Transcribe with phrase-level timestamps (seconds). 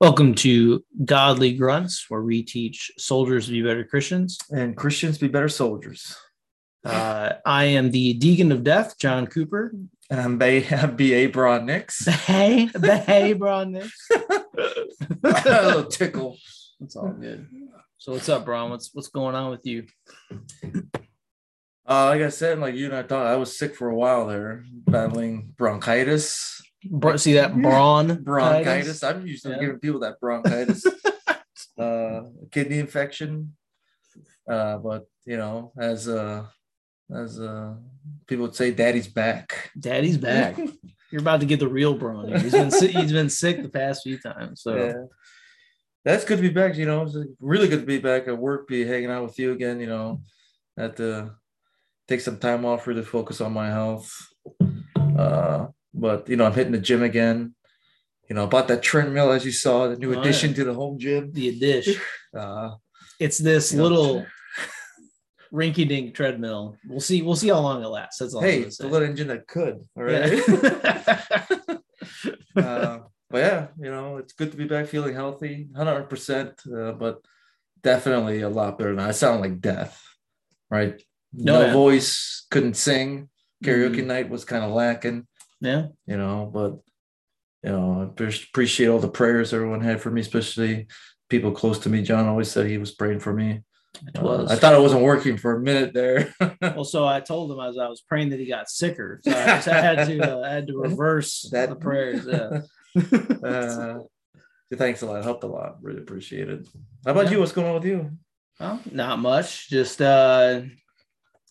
[0.00, 4.38] Welcome to Godly Grunts, where we teach soldiers to be better Christians.
[4.48, 6.16] and Christians be better soldiers.
[6.84, 9.72] Uh, I am the Deacon of Death, John Cooper.
[10.08, 10.64] And I'm B-
[10.96, 11.26] B.A.
[11.26, 12.06] Braun Nix.
[12.26, 13.72] Hey, hey, Braun.
[13.72, 13.90] Nick.
[14.12, 16.38] a little tickle.
[16.80, 17.48] It's all good.
[17.98, 18.70] So what's up, Braun?
[18.70, 19.86] What's what's going on with you?
[21.84, 24.26] Uh, like I said, like you and I thought, I was sick for a while
[24.28, 26.57] there, battling bronchitis.
[26.84, 28.22] Br- see that Braun?
[28.22, 29.02] Bronchitis.
[29.02, 29.58] I'm used to Yeah.
[29.58, 30.86] giving people that bronchitis.
[31.78, 33.56] uh, kidney infection.
[34.48, 36.46] Uh, but you know, as uh,
[37.14, 37.74] as uh,
[38.26, 40.56] people would say, "Daddy's back." Daddy's back.
[41.10, 42.28] You're about to get the real Braun.
[42.28, 42.38] here.
[42.38, 44.62] He's been si- he's been sick the past few times.
[44.62, 44.92] So yeah.
[46.04, 46.76] That's good to be back.
[46.76, 49.52] You know, it's really good to be back at work, be hanging out with you
[49.52, 49.80] again.
[49.80, 50.22] You know,
[50.78, 51.32] had to
[52.06, 54.10] take some time off, really focus on my health.
[54.96, 57.54] Uh, but you know, I'm hitting the gym again.
[58.28, 60.56] You know, bought that treadmill as you saw, the new Oh, addition yeah.
[60.56, 61.32] to the home gym.
[61.32, 62.00] the addition.
[62.36, 62.72] Uh,
[63.18, 64.26] It's this little
[65.52, 66.76] rinky-dink treadmill.
[66.86, 67.22] We'll see.
[67.22, 68.18] We'll see how long it lasts.
[68.18, 68.42] That's all.
[68.42, 69.76] Hey, the little engine that could.
[69.96, 70.30] All right.
[70.30, 71.78] Yeah.
[72.56, 72.98] uh,
[73.30, 77.20] but yeah, you know, it's good to be back feeling healthy, 100%, uh, but
[77.82, 80.02] definitely a lot better than I sound like death,
[80.70, 81.00] right?
[81.32, 83.28] No, No, voice, couldn't sing.
[83.64, 84.06] Karaoke Mhm.
[84.06, 85.26] night was kind of lacking,
[85.60, 85.86] yeah.
[86.06, 86.78] you know, but,
[87.62, 90.86] you know, I appreciate all the prayers everyone had for me, especially
[91.28, 92.02] people close to me.
[92.02, 93.62] John always said he was praying for me.
[94.06, 94.50] It Uh, was.
[94.50, 96.32] I thought it wasn't working for a minute there.
[96.62, 99.20] well, so I told him as I was praying that he got sicker.
[99.24, 99.34] So I,
[99.66, 102.24] I had to uh, I had to reverse That- the prayers.
[102.26, 102.60] Yeah.
[103.48, 103.98] uh,
[104.74, 105.24] thanks a lot.
[105.24, 105.82] Helped a lot.
[105.82, 106.68] Really appreciate it.
[107.04, 107.32] How about Yeah.
[107.32, 107.38] you?
[107.40, 108.10] What's going on with you?
[108.60, 109.68] well, not much.
[109.68, 110.62] Just uh,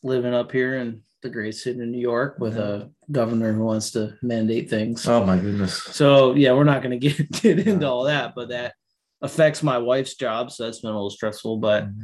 [0.03, 3.91] living up here in the great city of New York with a governor who wants
[3.91, 5.07] to mandate things.
[5.07, 5.83] Oh my goodness.
[5.83, 8.73] So yeah, we're not going to get get into all that, but that
[9.21, 11.57] affects my wife's job, so that's been a little stressful.
[11.57, 12.01] But Mm-hmm.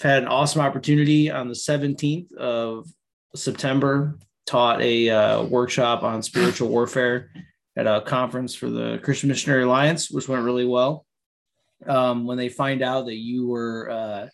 [0.00, 2.86] I've had an awesome opportunity on the 17th of
[3.34, 4.18] September.
[4.44, 7.30] Taught a uh, workshop on spiritual warfare
[7.76, 11.06] at a conference for the Christian Missionary Alliance, which went really well.
[11.86, 14.28] Um, when they find out that you were uh,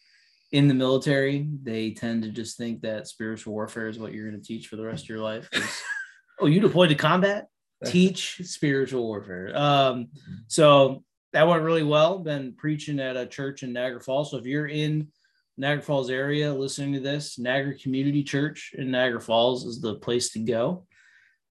[0.52, 4.40] in the military, they tend to just think that spiritual warfare is what you're going
[4.40, 5.48] to teach for the rest of your life.
[6.40, 7.46] oh, you deployed to combat?
[7.84, 9.50] teach spiritual warfare.
[9.56, 10.08] Um,
[10.46, 11.02] so
[11.32, 12.18] that went really well.
[12.18, 14.30] Been preaching at a church in Niagara Falls.
[14.30, 15.08] So if you're in
[15.56, 20.30] Niagara Falls area listening to this, Niagara Community Church in Niagara Falls is the place
[20.32, 20.86] to go.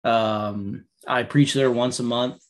[0.04, 2.42] Um, I preach there once a month.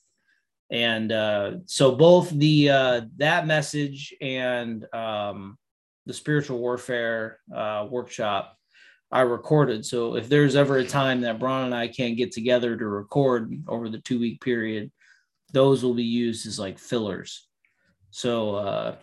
[0.70, 5.56] And uh, so both the uh, that message and um,
[6.08, 8.56] the spiritual warfare uh, workshop
[9.12, 9.84] I recorded.
[9.84, 13.52] So if there's ever a time that Braun and I can't get together to record
[13.69, 14.91] over the two week period,
[15.52, 17.46] those will be used as like fillers.
[18.10, 18.96] So uh,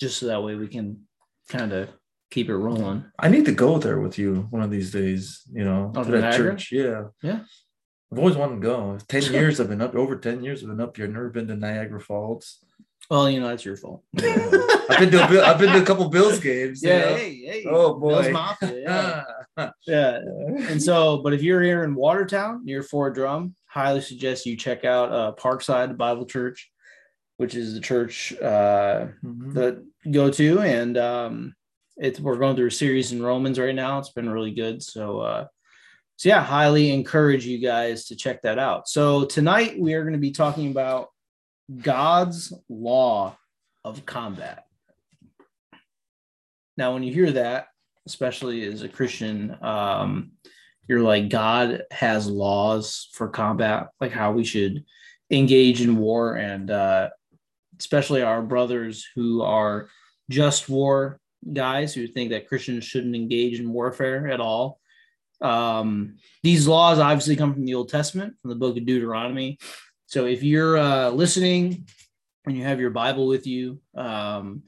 [0.00, 1.02] just so that way we can
[1.48, 1.88] kind of
[2.32, 3.04] keep it rolling.
[3.20, 6.10] I need to go there with you one of these days, you know, Oh, to
[6.10, 6.50] that Niagara?
[6.50, 6.72] church.
[6.72, 7.04] Yeah.
[7.22, 7.40] Yeah.
[8.12, 8.98] I've always wanted to go.
[9.08, 11.06] 10 years I've been up, over 10 years I've been up here.
[11.06, 12.58] Never been to Niagara Falls.
[13.10, 14.02] Well, you know, that's your fault.
[14.18, 16.82] I've been to a I've been to a couple Bills games.
[16.82, 17.14] you know?
[17.16, 17.64] hey, hey.
[17.68, 18.22] Oh, boy.
[18.22, 19.24] Bills Mafia, yeah.
[19.56, 19.72] Ah.
[19.86, 20.18] yeah.
[20.68, 24.84] And so, but if you're here in Watertown near Fort Drum, highly suggest you check
[24.84, 26.72] out uh, Parkside Bible Church,
[27.36, 29.54] which is the church uh, Mhm.
[29.54, 31.54] that go to and um
[31.96, 35.20] it's we're going through a series in romans right now it's been really good so
[35.20, 35.46] uh
[36.16, 40.12] so yeah highly encourage you guys to check that out so tonight we are going
[40.12, 41.08] to be talking about
[41.82, 43.36] god's law
[43.84, 44.66] of combat
[46.76, 47.68] now when you hear that
[48.06, 50.32] especially as a christian um
[50.88, 54.84] you're like god has laws for combat like how we should
[55.30, 57.08] engage in war and uh
[57.78, 59.88] especially our brothers who are
[60.30, 61.18] just war
[61.52, 64.80] guys who think that Christians shouldn't engage in warfare at all.
[65.40, 69.58] Um, these laws obviously come from the Old Testament, from the book of Deuteronomy.
[70.14, 71.88] So if you're uh, listening
[72.46, 74.62] and you have your Bible with you, um,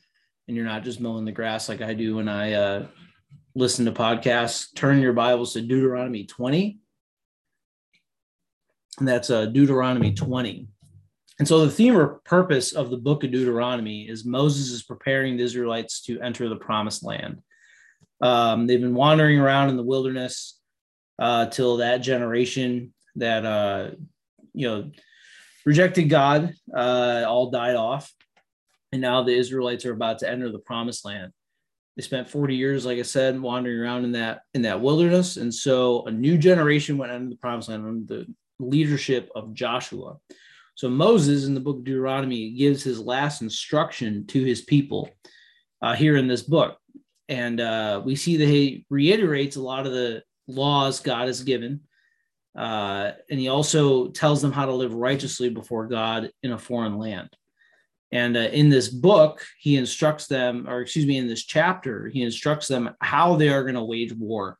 [0.48, 2.86] and you're not just mowing the grass like I do when I uh,
[3.54, 6.80] listen to podcasts, turn your Bibles to Deuteronomy 20.
[8.98, 10.66] And that's uh, Deuteronomy 20.
[11.38, 15.36] And so the theme or purpose of the book of Deuteronomy is Moses is preparing
[15.36, 17.40] the Israelites to enter the promised land.
[18.20, 20.58] Um, they've been wandering around in the wilderness
[21.20, 23.90] uh, till that generation that uh,
[24.52, 24.90] you know
[25.66, 28.10] rejected God uh, all died off,
[28.92, 31.32] and now the Israelites are about to enter the promised land.
[31.96, 35.52] They spent 40 years, like I said, wandering around in that in that wilderness, and
[35.52, 40.16] so a new generation went into the promised land under the leadership of Joshua.
[40.76, 45.08] So Moses in the book of Deuteronomy gives his last instruction to his people
[45.80, 46.78] uh, here in this book.
[47.28, 51.80] And uh, we see that he reiterates a lot of the laws God has given.
[52.56, 56.96] Uh, and he also tells them how to live righteously before God in a foreign
[56.96, 57.28] land.
[58.12, 62.22] And uh, in this book, he instructs them, or excuse me, in this chapter, he
[62.22, 64.58] instructs them how they are going to wage war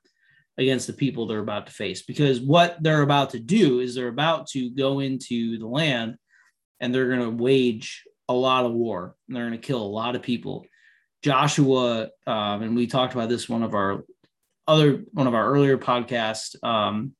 [0.58, 2.02] against the people they're about to face.
[2.02, 6.16] Because what they're about to do is they're about to go into the land
[6.80, 9.14] and they're going to wage a lot of war.
[9.26, 10.66] And they're going to kill a lot of people.
[11.22, 14.04] Joshua, um, and we talked about this one of our
[14.68, 17.15] other one of our earlier podcasts um,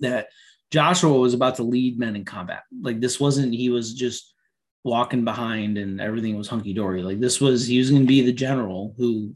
[0.00, 0.28] that
[0.70, 2.62] Joshua was about to lead men in combat.
[2.80, 4.34] Like this wasn't he was just
[4.82, 7.02] walking behind and everything was hunky dory.
[7.02, 9.34] Like this was he was going to be the general who,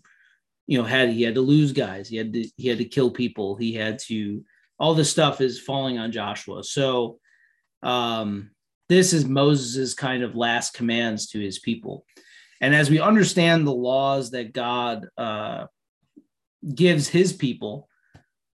[0.66, 3.10] you know, had he had to lose guys, he had to he had to kill
[3.10, 4.44] people, he had to
[4.78, 6.62] all this stuff is falling on Joshua.
[6.62, 7.18] So,
[7.82, 8.50] um,
[8.88, 12.04] this is Moses's kind of last commands to his people.
[12.60, 15.66] And as we understand the laws that God uh,
[16.74, 17.88] gives his people,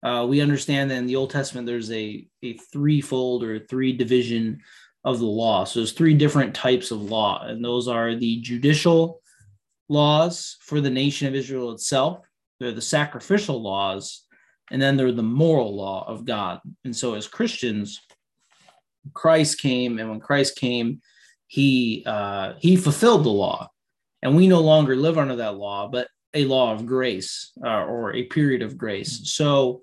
[0.04, 4.60] uh, we understand that in the Old Testament there's a, a threefold or three division
[5.02, 5.64] of the law.
[5.64, 9.20] So there's three different types of law, and those are the judicial
[9.88, 12.20] laws for the nation of Israel itself,
[12.60, 14.24] they're the sacrificial laws,
[14.70, 16.60] and then they're the moral law of God.
[16.84, 18.00] And so as Christians,
[19.12, 21.00] Christ came, and when Christ came,
[21.46, 23.68] he uh, he fulfilled the law,
[24.22, 28.14] and we no longer live under that law, but a law of grace uh, or
[28.14, 29.32] a period of grace.
[29.32, 29.82] So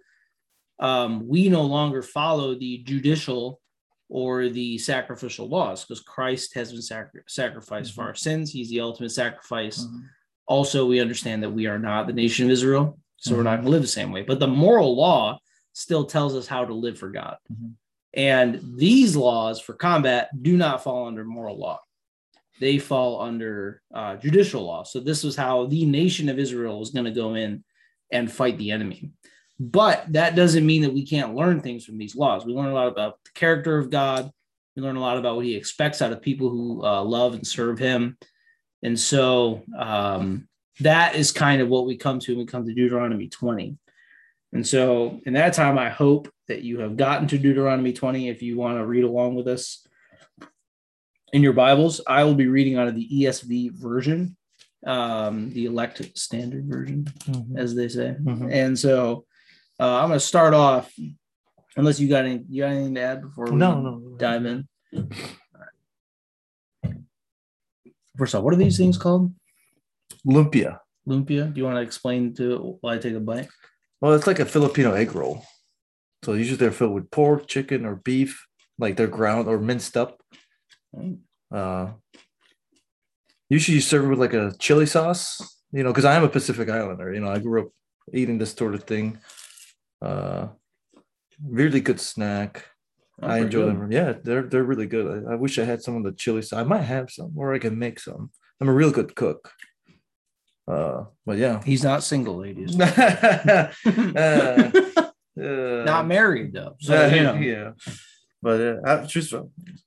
[0.82, 3.62] um, we no longer follow the judicial
[4.10, 8.02] or the sacrificial laws because Christ has been sacri- sacrificed mm-hmm.
[8.02, 8.52] for our sins.
[8.52, 9.86] He's the ultimate sacrifice.
[9.86, 10.00] Mm-hmm.
[10.48, 13.38] Also, we understand that we are not the nation of Israel, so mm-hmm.
[13.38, 14.24] we're not going to live the same way.
[14.24, 15.40] But the moral law
[15.72, 17.38] still tells us how to live for God.
[17.52, 17.70] Mm-hmm.
[18.14, 21.80] And these laws for combat do not fall under moral law.
[22.60, 24.84] They fall under uh, judicial law.
[24.84, 27.64] So this was how the nation of Israel was going to go in
[28.12, 29.12] and fight the enemy.
[29.62, 32.46] But that doesn't mean that we can't learn things from these laws.
[32.46, 34.32] We learn a lot about the character of God.
[34.76, 37.46] We learn a lot about what He expects out of people who uh, love and
[37.46, 38.18] serve Him.
[38.82, 40.48] And so um,
[40.80, 43.78] that is kind of what we come to when we come to Deuteronomy 20.
[44.52, 48.30] And so, in that time, I hope that you have gotten to Deuteronomy 20.
[48.30, 49.88] If you want to read along with us
[51.32, 54.36] in your Bibles, I will be reading out of the ESV version,
[54.88, 57.58] um, the elect standard version, mm-hmm.
[57.58, 58.16] as they say.
[58.20, 58.52] Mm-hmm.
[58.52, 59.26] And so,
[59.82, 60.94] uh, I'm going to start off,
[61.76, 64.68] unless you got any, you got anything to add before we no, no, dive in.
[68.16, 69.34] First off, what are these things called?
[70.28, 70.78] Lumpia.
[71.08, 71.52] Lumpia.
[71.52, 73.48] Do you want to explain to why I take a bite?
[74.02, 75.44] Well, it's like a Filipino egg roll.
[76.24, 78.46] So usually they're filled with pork, chicken, or beef,
[78.78, 80.22] like they're ground or minced up.
[81.52, 81.88] Uh,
[83.50, 85.42] usually you serve it with like a chili sauce,
[85.72, 87.12] you know, because I am a Pacific Islander.
[87.12, 87.70] You know, I grew up
[88.14, 89.18] eating this sort of thing.
[90.02, 90.48] Uh,
[91.44, 92.66] really good snack.
[93.22, 93.80] Oh, I enjoy good.
[93.80, 93.92] them.
[93.92, 95.26] Yeah, they're they're really good.
[95.28, 96.60] I, I, wish I had some of the chili sauce.
[96.60, 98.32] I might have some, or I can make some.
[98.60, 99.52] I'm a real good cook.
[100.68, 102.80] Uh, but yeah, he's not single, ladies.
[102.80, 106.76] uh, uh, not married though.
[106.80, 107.34] So you know.
[107.36, 107.72] yeah.
[108.44, 109.34] But uh, I just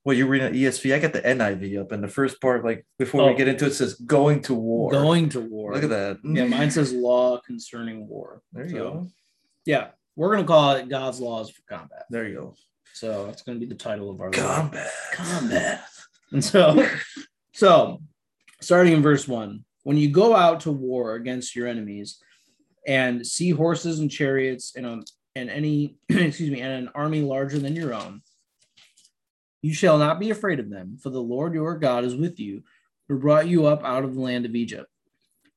[0.05, 2.64] what you read reading at ESV, I got the NIV up, and the first part,
[2.64, 3.28] like before oh.
[3.28, 4.92] we get into it, says going to war.
[4.92, 5.75] Going to war.
[5.75, 6.18] Look at that.
[6.23, 8.42] Yeah, mine says law concerning war.
[8.52, 9.06] There you so, go.
[9.66, 12.04] Yeah, we're gonna call it God's laws for combat.
[12.11, 12.54] There you go.
[12.92, 14.90] So it's gonna be the title of our combat.
[15.12, 15.85] Combat.
[16.30, 16.87] And so,
[17.54, 18.00] so
[18.61, 22.18] starting in verse one, when you go out to war against your enemies
[22.87, 25.04] and see horses and chariots and um,
[25.37, 28.23] and any excuse me and an army larger than your own,
[29.62, 32.62] you shall not be afraid of them, for the Lord your God is with you,
[33.09, 34.88] who brought you up out of the land of Egypt.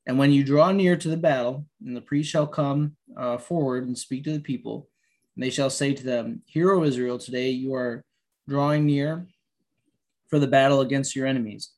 [0.07, 3.85] And when you draw near to the battle, and the priest shall come uh, forward
[3.85, 4.87] and speak to the people,
[5.35, 8.05] and they shall say to them, Hear, O Israel, today you are
[8.47, 9.27] drawing near
[10.29, 11.71] for the battle against your enemies.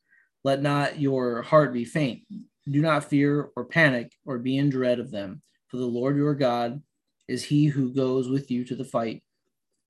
[0.44, 2.22] Let not your heart be faint.
[2.70, 6.34] Do not fear or panic or be in dread of them, for the Lord your
[6.34, 6.80] God
[7.26, 9.24] is he who goes with you to the fight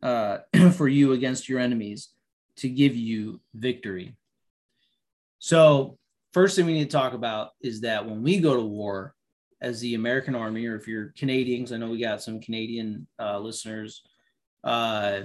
[0.02, 0.38] uh,
[0.72, 2.08] for you against your enemies
[2.56, 4.16] to give you victory.
[5.38, 5.98] So
[6.32, 9.14] first thing we need to talk about is that when we go to war
[9.60, 13.38] as the American Army, or if you're Canadians, I know we got some Canadian uh,
[13.38, 14.02] listeners.
[14.64, 15.22] Uh,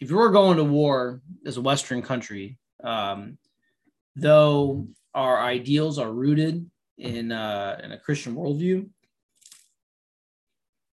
[0.00, 3.38] if you're going to war as a Western country, um,
[4.14, 8.88] though our ideals are rooted in uh, in a Christian worldview,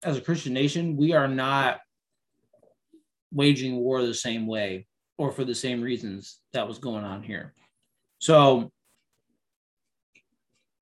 [0.02, 1.80] as a Christian nation, we are not
[3.32, 4.86] waging war the same way
[5.18, 7.54] or for the same reasons that was going on here.
[8.18, 8.72] So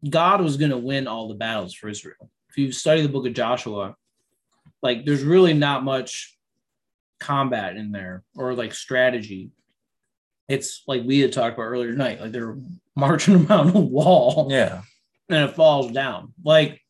[0.08, 2.30] God was going to win all the battles for Israel.
[2.50, 3.96] If you study the book of Joshua,
[4.82, 6.36] like there's really not much
[7.20, 9.50] combat in there or like strategy.
[10.48, 12.56] It's like we had talked about earlier tonight, like they're
[12.96, 14.82] marching around a wall Yeah.
[15.28, 16.34] and it falls down.
[16.44, 16.80] Like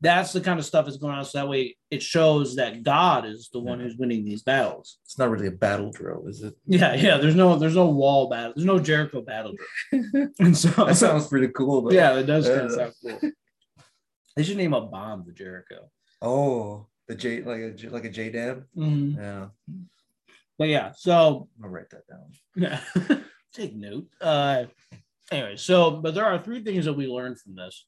[0.00, 1.24] that's the kind of stuff that's going on.
[1.24, 4.98] So that way it shows that God is the one who's winning these battles.
[5.04, 6.54] It's not really a battle drill, is it?
[6.66, 7.16] Yeah, yeah.
[7.18, 8.52] There's no there's no wall battle.
[8.54, 9.54] There's no Jericho battle.
[9.90, 10.28] drill.
[10.38, 11.82] and so That sounds pretty cool.
[11.82, 11.90] Though.
[11.90, 13.30] yeah, it does kind of sound cool.
[14.36, 15.90] They should name a bomb the Jericho.
[16.22, 18.64] Oh, the J like a like a JDAM.
[18.76, 19.16] Mhm.
[19.16, 19.48] Yeah,
[20.58, 22.30] But yeah, so I'll write that down.
[22.54, 23.18] yeah,
[23.52, 24.06] take note.
[24.20, 24.64] Uh,
[25.32, 27.86] anyway, so but there are three things that we learned from this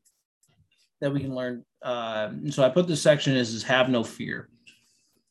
[1.01, 1.65] that we can learn.
[1.83, 4.49] Uh, so I put this section is is have no fear.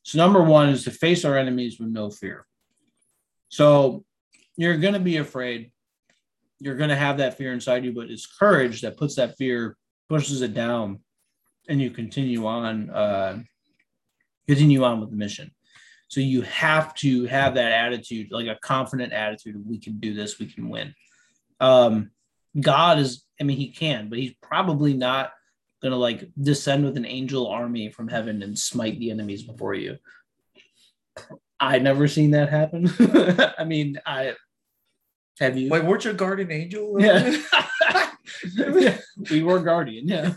[0.02, 2.46] So number one is to face our enemies with no fear.
[3.48, 4.04] So
[4.56, 5.70] you're going to be afraid.
[6.58, 9.76] You're going to have that fear inside you, but it's courage that puts that fear,
[10.08, 11.00] pushes it down,
[11.68, 13.38] and you continue on, uh,
[14.46, 15.50] continue on with the mission.
[16.08, 20.38] So you have to have that attitude, like a confident attitude we can do this,
[20.38, 20.94] we can win.
[21.60, 22.10] Um,
[22.58, 25.30] God is, I mean, he can, but he's probably not
[25.82, 29.96] gonna like descend with an angel army from heaven and smite the enemies before you.
[31.58, 32.90] I never seen that happen.
[33.58, 34.34] I mean, I
[35.38, 35.68] have you.
[35.68, 36.96] Wait, weren't you a guardian angel?
[38.56, 38.96] Yeah.
[39.30, 40.32] we were guardian, yeah.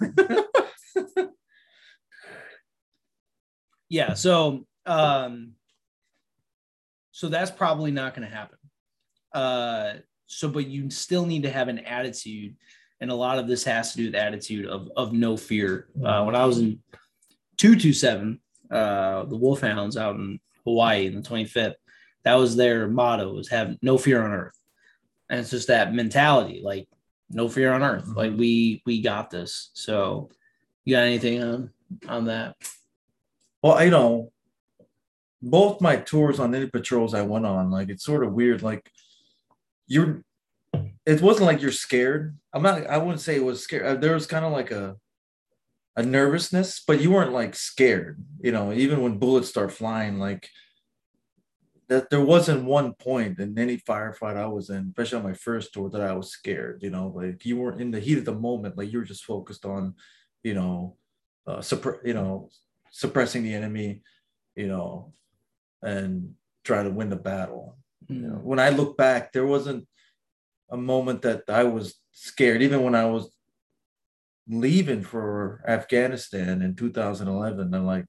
[3.88, 5.54] yeah, so um
[7.12, 8.58] so that's probably not going to happen.
[9.34, 9.94] Uh
[10.26, 12.56] so but you still need to have an attitude
[13.04, 15.90] and a lot of this has to do with attitude of of no fear.
[16.04, 16.80] Uh when I was in
[17.58, 18.40] 227
[18.72, 21.76] uh the Wolfhounds out in Hawaii in the 25th,
[22.24, 24.58] that was their motto was have no fear on earth.
[25.30, 26.88] And it's just that mentality like
[27.30, 28.06] no fear on earth.
[28.06, 28.16] Mhm.
[28.16, 29.70] Like we we got this.
[29.74, 30.30] So
[30.86, 31.70] you got anything on
[32.08, 32.56] on that?
[33.62, 34.32] Well, you know,
[35.42, 38.62] both my tours on any patrols I went on, like it's sort of weird.
[38.64, 38.90] Like
[39.88, 40.24] you're,
[41.06, 42.38] it wasn't like you're scared.
[42.54, 42.88] I'm not.
[42.88, 43.86] I wouldn't say it was scared.
[43.86, 44.96] Uh, There was kind of like a,
[45.96, 48.24] a nervousness, but you weren't like scared.
[48.42, 50.50] You know, even when bullets start flying, like
[51.90, 52.10] that.
[52.10, 55.90] There wasn't one point in any firefight I was in, especially on my first tour,
[55.90, 56.82] that I was scared.
[56.84, 58.78] You know, like you weren't in the heat of the moment.
[58.78, 59.96] Like you were just focused on,
[60.44, 60.96] you know,
[61.46, 62.50] uh, suppre- you know,
[62.92, 64.02] suppressing the enemy,
[64.56, 65.14] you know,
[65.82, 67.78] and try to win the battle.
[68.08, 69.88] You know, when I look back, there wasn't
[70.74, 73.30] a moment that I was scared, even when I was
[74.48, 77.74] leaving for Afghanistan in 2011.
[77.74, 78.06] I'm like,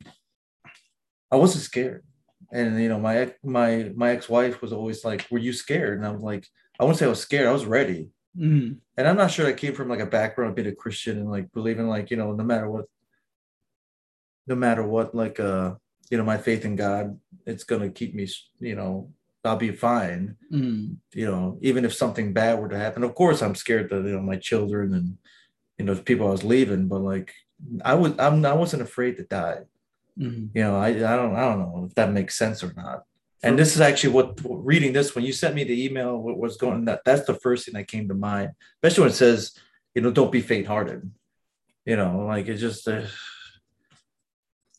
[1.30, 2.02] I wasn't scared.
[2.50, 6.06] And you know, my ex- my my ex-wife was always like, "Were you scared?" And
[6.06, 6.46] I was like,
[6.78, 7.48] "I wouldn't say I was scared.
[7.48, 8.78] I was ready." Mhm.
[8.96, 11.30] and I'm not sure I came from like a background of being a Christian and
[11.30, 12.86] like believing like you know no matter what,
[14.48, 15.74] no matter what like uh
[16.10, 18.26] you know my faith in God it's gonna keep me
[18.58, 19.12] you know
[19.44, 20.96] I'll be fine Mhm.
[21.12, 23.02] you know even if something bad were to happen.
[23.04, 25.18] Of course I'm scared that you know my children and
[25.78, 27.32] you know the people I was leaving but like
[27.84, 29.60] I was I'm I wasn't afraid to die.
[30.18, 30.50] Mhm.
[30.54, 32.98] you know I I don't I don't know if that makes sense or not.
[33.42, 36.56] And this is actually what reading this when you sent me the email what was
[36.56, 38.50] going that that's the first thing that came to mind.
[38.76, 39.38] Especially when it says
[39.94, 41.00] you know don't be faint-hearted.
[41.84, 43.02] You know like it's just uh,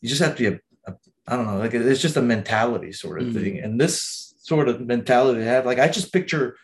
[0.00, 0.96] you just have to be a, a
[1.28, 3.34] i don't know like it's just a mentality sort of Mhm.
[3.34, 3.58] thing.
[3.60, 6.56] And this sort of mentality to have like i just picture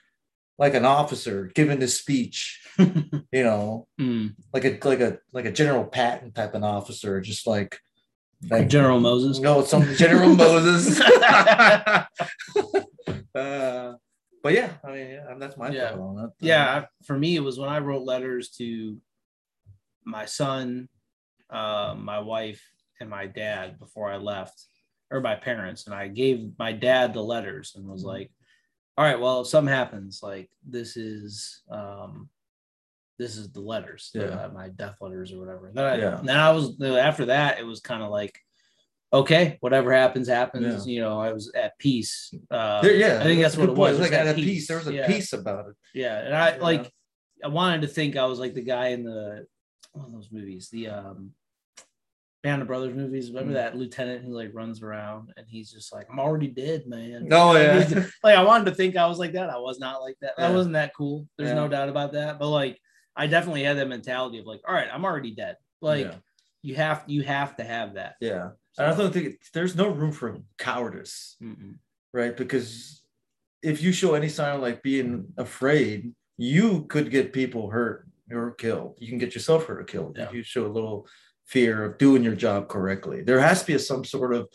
[0.58, 4.34] like an officer giving this speech you know Mhm.
[4.54, 7.78] like a like a like a general patton type of officer just like
[8.50, 9.38] Like General Moses.
[9.38, 11.00] no, it's some General Moses.
[13.34, 13.92] uh,
[14.42, 15.90] but yeah, I mean, yeah, that's my Yeah.
[15.92, 16.30] thought on it.
[16.40, 18.98] yeah for me it was when i wrote letters to
[20.04, 20.88] my son
[21.50, 22.62] uh, my wife
[23.00, 24.64] and my dad before i left
[25.12, 28.30] or my parents and i gave my dad the letters and was like
[28.96, 32.28] all right well if something happens like this is um
[33.18, 36.20] this is the letters the- my death letters or whatever then I, Yeah.
[36.24, 38.36] then I was after that it was kind of like
[39.12, 43.42] okay whatever happens happens you know i was at peace uh There- yeah, i think
[43.42, 43.92] that's what it point.
[43.92, 44.66] was like at a peace.
[44.66, 45.06] There was a Yeah.
[45.06, 45.76] peace about it.
[45.94, 46.62] Yeah, and I Yeah.
[46.62, 46.92] like
[47.44, 49.46] I wanted to think I was like the guy in the
[49.92, 51.32] one of those movies, the um
[52.42, 53.30] Band of Brothers movies.
[53.30, 53.54] Remember Mm.
[53.54, 57.28] that lieutenant who like runs around and he's just like, I'm already dead, man.
[57.30, 58.04] Oh, yeah.
[58.24, 59.48] like I wanted to think I was like that.
[59.50, 60.36] I was not like that.
[60.36, 60.56] That Yeah.
[60.56, 61.28] wasn't that cool.
[61.38, 62.38] There's no doubt about that.
[62.38, 62.78] But like
[63.14, 65.56] I definitely had that mentality of like, all right, I'm already dead.
[65.80, 66.14] Like Yeah.
[66.62, 68.16] you have you have to have that.
[68.20, 71.76] Yeah, and I don't think there's no room for cowardice, Mm-mm.
[72.12, 72.36] right?
[72.36, 73.02] Because
[73.62, 78.52] if you show any sign of like being afraid, you could get people hurt or
[78.54, 78.96] killed.
[78.98, 80.24] You can get yourself hurt or killed Yeah.
[80.24, 81.06] if you show a little
[81.52, 83.22] fear of doing your job correctly.
[83.22, 84.48] There has to be some sort of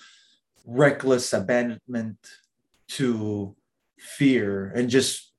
[0.65, 2.17] reckless abandonment
[2.89, 3.55] to
[3.99, 5.31] fear and just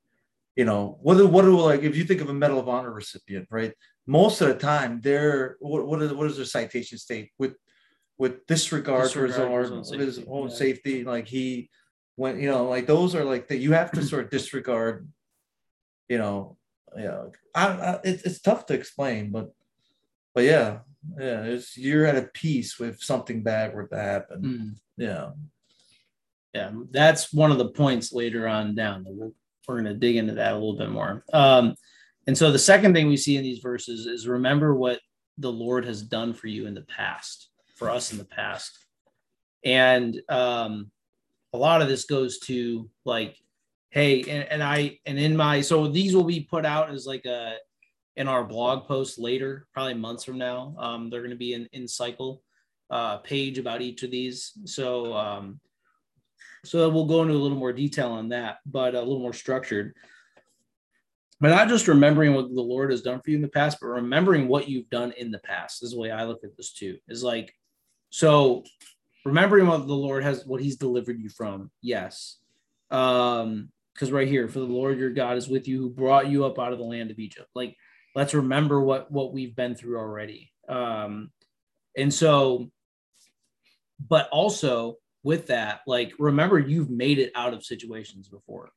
[0.56, 2.92] you know what do what do like if you think of a medal of honor
[2.92, 3.72] recipient right
[4.06, 7.54] most of the time they're what what, is, what does their citation state with
[8.18, 10.54] with disregard, for his own, his own his safety, own yeah.
[10.54, 11.70] safety like he
[12.16, 15.08] went you know like those are like that you have to sort of disregard
[16.08, 16.56] you know
[16.96, 19.50] yeah I, I, it's, it's tough to explain but
[20.34, 20.80] but yeah
[21.18, 24.74] yeah it's you're at a peace with something bad were to happen Mm.
[24.96, 25.30] yeah
[26.54, 29.04] yeah, that's one of the points later on down.
[29.04, 29.32] that We'll,
[29.66, 31.22] we're going to dig into that a little bit more.
[31.32, 31.74] Um,
[32.26, 34.98] and so the second thing we see in these verses is remember what
[35.36, 38.76] the Lord has done for you in the past, for us in the past.
[39.62, 40.90] And um,
[41.52, 43.36] a lot of this goes to like,
[43.90, 47.26] hey, and, and I, and in my, so these will be put out as like
[47.26, 47.56] a,
[48.18, 50.74] in our blog post later, probably months from now.
[50.76, 52.42] Um, they're going to be in, in cycle
[52.90, 54.52] uh, page about each of these.
[54.64, 55.60] So, um,
[56.64, 59.94] so we'll go into a little more detail on that, but a little more structured.
[61.40, 63.86] But not just remembering what the Lord has done for you in the past, but
[63.86, 66.98] remembering what you've done in the past is the way I look at this too.
[67.06, 67.54] Is like,
[68.10, 68.64] so
[69.24, 71.70] remembering what the Lord has, what He's delivered you from.
[71.80, 72.38] Yes.
[72.90, 76.44] Um, because right here, for the Lord your God is with you, who brought you
[76.44, 77.48] up out of the land of Egypt.
[77.54, 77.76] Like,
[78.14, 80.52] let's remember what what we've been through already.
[80.68, 81.30] Um,
[81.96, 82.70] and so,
[84.06, 88.70] but also with that, like remember you've made it out of situations before.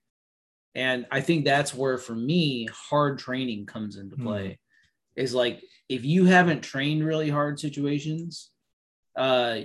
[0.73, 4.59] And I think that's where for me hard training comes into play.
[5.15, 8.51] Is like if you haven't trained really hard situations,
[9.15, 9.61] uh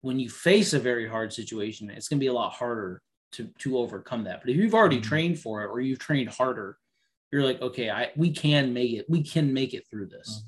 [0.00, 3.00] when you face a very hard situation, it's gonna be a lot harder
[3.32, 4.40] to to overcome that.
[4.40, 5.04] But if you've already Mhm.
[5.04, 6.76] trained for it or you've trained harder,
[7.30, 10.44] you're like, okay, I we can make it, we can make it through this.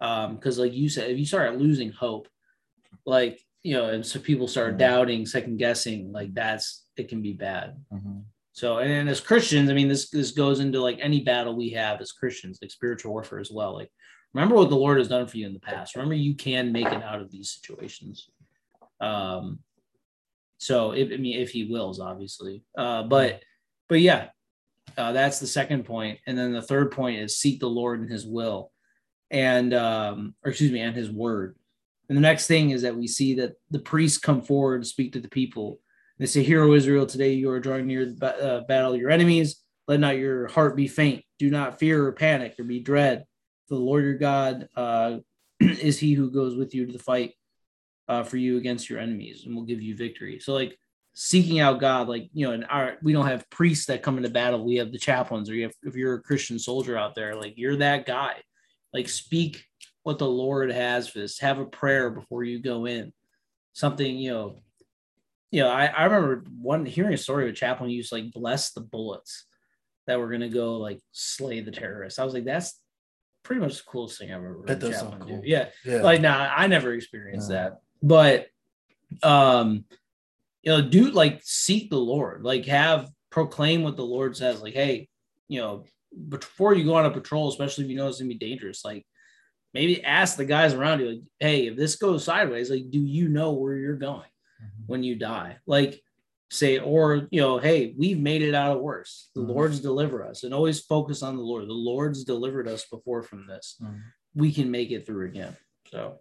[0.00, 2.28] Um because like you said if you start losing hope
[3.06, 4.78] like you know and so people start Mhm.
[4.78, 7.76] doubting second guessing like that's it can be bad.
[7.92, 8.24] Mhm.
[8.52, 12.00] so and as christians i mean this this goes into like any battle we have
[12.00, 13.72] as christians like spiritual warfare as well.
[13.74, 13.90] Like
[14.34, 15.94] remember what the lord has done for you in the past.
[15.96, 18.28] Remember you can make it out of these situations.
[19.00, 19.60] Um
[20.58, 22.62] so if, i mean if he wills obviously.
[22.76, 23.42] Uh but
[23.88, 24.28] but yeah
[24.96, 26.18] uh, that's the second point.
[26.26, 28.70] And then the third point is seek the lord and his will
[29.30, 31.56] and um or excuse me and his word.
[32.08, 35.12] And the next thing is that we see that the priests come forward and speak
[35.14, 35.80] to the people.
[36.18, 39.56] They say hear o israel today you are drawing near the uh, battle your enemies.
[39.88, 41.24] Let not your heart be faint.
[41.38, 43.24] Do not fear or panic or be dread.
[43.68, 45.18] The lord your god uh,
[45.60, 47.32] is he who goes with you to the fight
[48.08, 50.38] uh, for you against your enemies and will give you victory.
[50.38, 50.78] So like
[51.14, 54.30] seeking out god like you know and our we don't have priests that come into
[54.30, 57.34] battle we have the chaplains or you have if you're a christian soldier out there
[57.34, 58.34] like you're that guy
[58.94, 59.62] like speak
[60.04, 63.12] what the lord has for this have a prayer before you go in
[63.74, 64.56] something you know
[65.50, 68.14] you know i, I remember one hearing a story of a chaplain who used to,
[68.14, 69.44] like bless the bullets
[70.06, 72.80] that were going to go like slay the terrorists i was like that's
[73.42, 75.34] pretty much the coolest thing i've ever heard That does sound chaplain do.
[75.34, 75.42] cool.
[75.44, 76.00] yeah Yeah.
[76.02, 77.64] like nah i never experienced Yeah.
[77.64, 78.46] that but
[79.22, 79.84] um
[80.62, 84.74] you know do like seek the lord like have proclaim what the lord says like
[84.74, 85.08] hey
[85.48, 85.84] you know
[86.28, 89.04] before you go on a patrol especially if you know it's gonna be dangerous like
[89.74, 93.28] maybe ask the guys around you like hey if this goes sideways like do you
[93.28, 94.28] know where you're going
[94.86, 96.00] when you die like
[96.50, 99.48] say or you know hey we've made it out of worse the Mhm.
[99.48, 103.46] lord's deliver us and always focus on the lord the lord's delivered us before from
[103.46, 104.00] this Mhm.
[104.34, 105.56] we can make it through again
[105.90, 106.20] so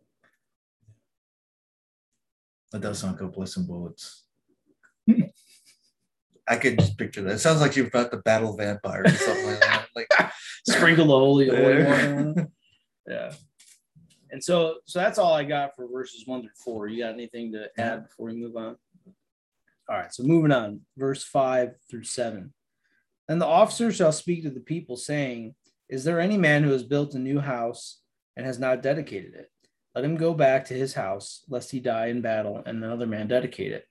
[2.71, 3.33] That does sound good.
[3.33, 4.20] Blessing bullets.
[6.51, 7.35] I could just picture that.
[7.35, 9.87] It sounds like you're about to battle vampires or something like that.
[9.95, 10.09] Like
[10.67, 11.79] sprinkle the holy, oil.
[11.79, 11.89] Yeah.
[11.89, 12.47] water on it.
[13.07, 13.33] Yeah.
[14.31, 16.87] And so so that's all I got for verses one through four.
[16.87, 18.75] You got anything to add before we move on?
[19.89, 22.53] All right, so moving on, verse five through seven.
[23.27, 25.55] Then the officer shall speak to the people, saying,
[25.89, 28.01] Is there any man who has built a new house
[28.37, 29.49] and has not dedicated it?
[29.95, 33.27] Let him go back to his house, lest he die in battle, and another man
[33.27, 33.87] dedicate it.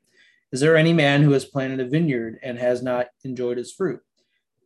[0.53, 4.01] Is there any man who has planted a vineyard and has not enjoyed its fruit?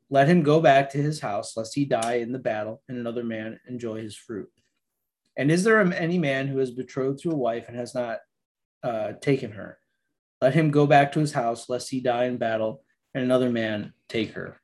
[0.09, 3.25] Let him go back to his house, lest he die in the battle, and another
[3.25, 4.49] man enjoy his fruit.
[5.37, 8.19] And is there any man who is betrothed to a wife and has not
[8.83, 9.79] uh, taken her?
[10.41, 12.83] Let him go back to his house, lest he die in battle,
[13.15, 14.61] and another man take her.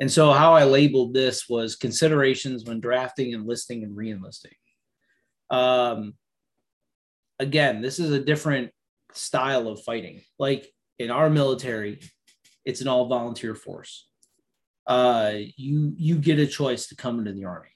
[0.00, 4.54] And so, how I labeled this was considerations when drafting, enlisting, and reenlisting.
[5.50, 6.14] Um,
[7.38, 8.70] again, this is a different
[9.14, 10.20] style of fighting.
[10.38, 12.00] Like in our military,
[12.64, 14.08] it's an all volunteer force.
[14.86, 17.68] Uh, you you get a choice to come into the army.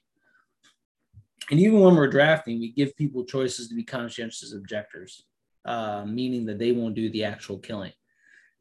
[1.49, 5.25] And even when we're drafting, we give people choices to be conscientious objectors,
[5.65, 7.93] uh, meaning that they won't do the actual killing.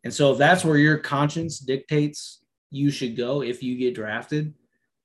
[0.04, 4.54] And so, if that's where your conscience dictates you should go if you get drafted,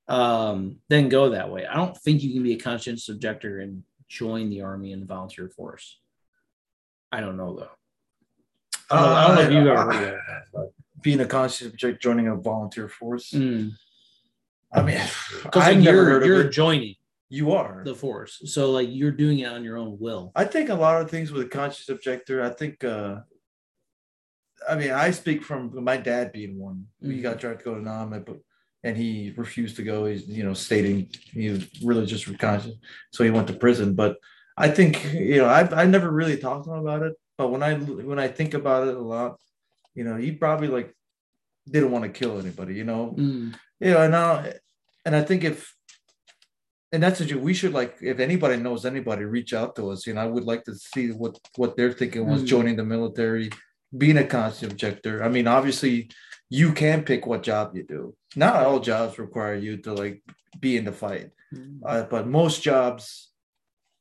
[0.07, 1.65] um, then go that way.
[1.65, 5.49] I don't think you can be a conscientious objector and join the army and volunteer
[5.49, 5.99] force.
[7.13, 7.69] I don't know though.
[8.89, 10.19] I don't, I don't know if you've ever heard
[10.53, 10.71] that.
[11.01, 13.31] being a conscious object, joining a volunteer force.
[13.31, 13.71] Mm.
[14.73, 14.97] I mean,
[15.43, 16.95] Because I've like never you're heard you're joining
[17.29, 17.83] You are.
[17.85, 20.31] the force, so like you're doing it on your own will.
[20.35, 22.41] I think a lot of things with a conscious objector.
[22.43, 22.83] I think.
[22.83, 23.17] uh
[24.67, 26.87] I mean, I speak from my dad being one.
[27.01, 27.23] We Mhm.
[27.23, 28.37] got tried to go to Nam, but
[28.85, 30.05] and he refused to go.
[30.05, 32.75] He's you know stating he was religious conscious,
[33.11, 33.93] so he went to prison.
[33.93, 34.17] But
[34.57, 37.13] I think you know I've I never really talked to him about it.
[37.37, 39.39] But when I when I think about it a lot,
[39.95, 40.93] you know, he probably like
[41.69, 42.75] didn't want to kill anybody.
[42.75, 43.55] You know, Mm.
[43.79, 44.45] you know, and now,
[45.05, 45.73] and I think if,
[46.91, 50.05] and that's what you, we should like, if anybody knows anybody, reach out to us.
[50.05, 52.47] You know, I would like to see what what they're thinking was Mm.
[52.47, 53.49] joining the military,
[53.97, 55.23] being a constant objector.
[55.23, 56.09] I mean, obviously,
[56.49, 58.15] you can pick what job you do.
[58.35, 60.21] Not all jobs require you to like
[60.59, 61.31] be in the fight,
[61.83, 63.31] uh, but most jobs,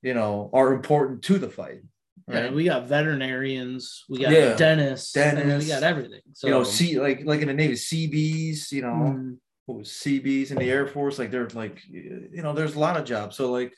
[0.02, 1.82] you know, are important to the fight.
[2.28, 4.54] Yeah, we got veterinarians, we got Yeah.
[4.56, 6.20] dentists, mean, we got everything.
[6.32, 8.70] So you know, see, like like in the Navy, Seabees.
[8.72, 9.38] You know, Mm.
[9.66, 11.18] what was Seabees in the Air Force.
[11.18, 13.36] Like they're like, you know, there's a lot of jobs.
[13.36, 13.74] So like,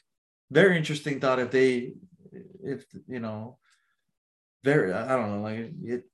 [0.51, 1.95] very interesting thought if they,
[2.63, 3.59] if you know,
[4.63, 6.05] very, I don't know, like it,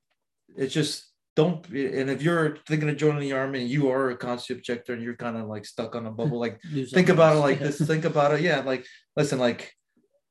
[0.57, 1.67] it's just don't.
[1.69, 5.03] And if you're thinking of joining the army and you are a constant objector and
[5.03, 6.61] you're kind of like stuck on a bubble, like
[6.93, 7.81] think about it like this.
[7.81, 8.61] Think about it, yeah.
[8.61, 9.73] Like listen, like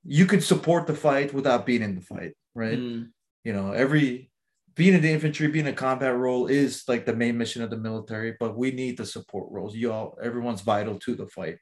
[0.06, 2.78] you could support the fight without being in the fight, right?
[2.80, 3.10] Mm.
[3.44, 4.32] you know every
[4.76, 7.78] being in the infantry being a combat role is like the main mission of the
[7.78, 11.58] military but we need the support roles you all everyone's vital to the fight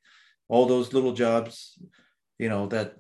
[0.50, 1.80] all those little jobs
[2.38, 2.96] you know that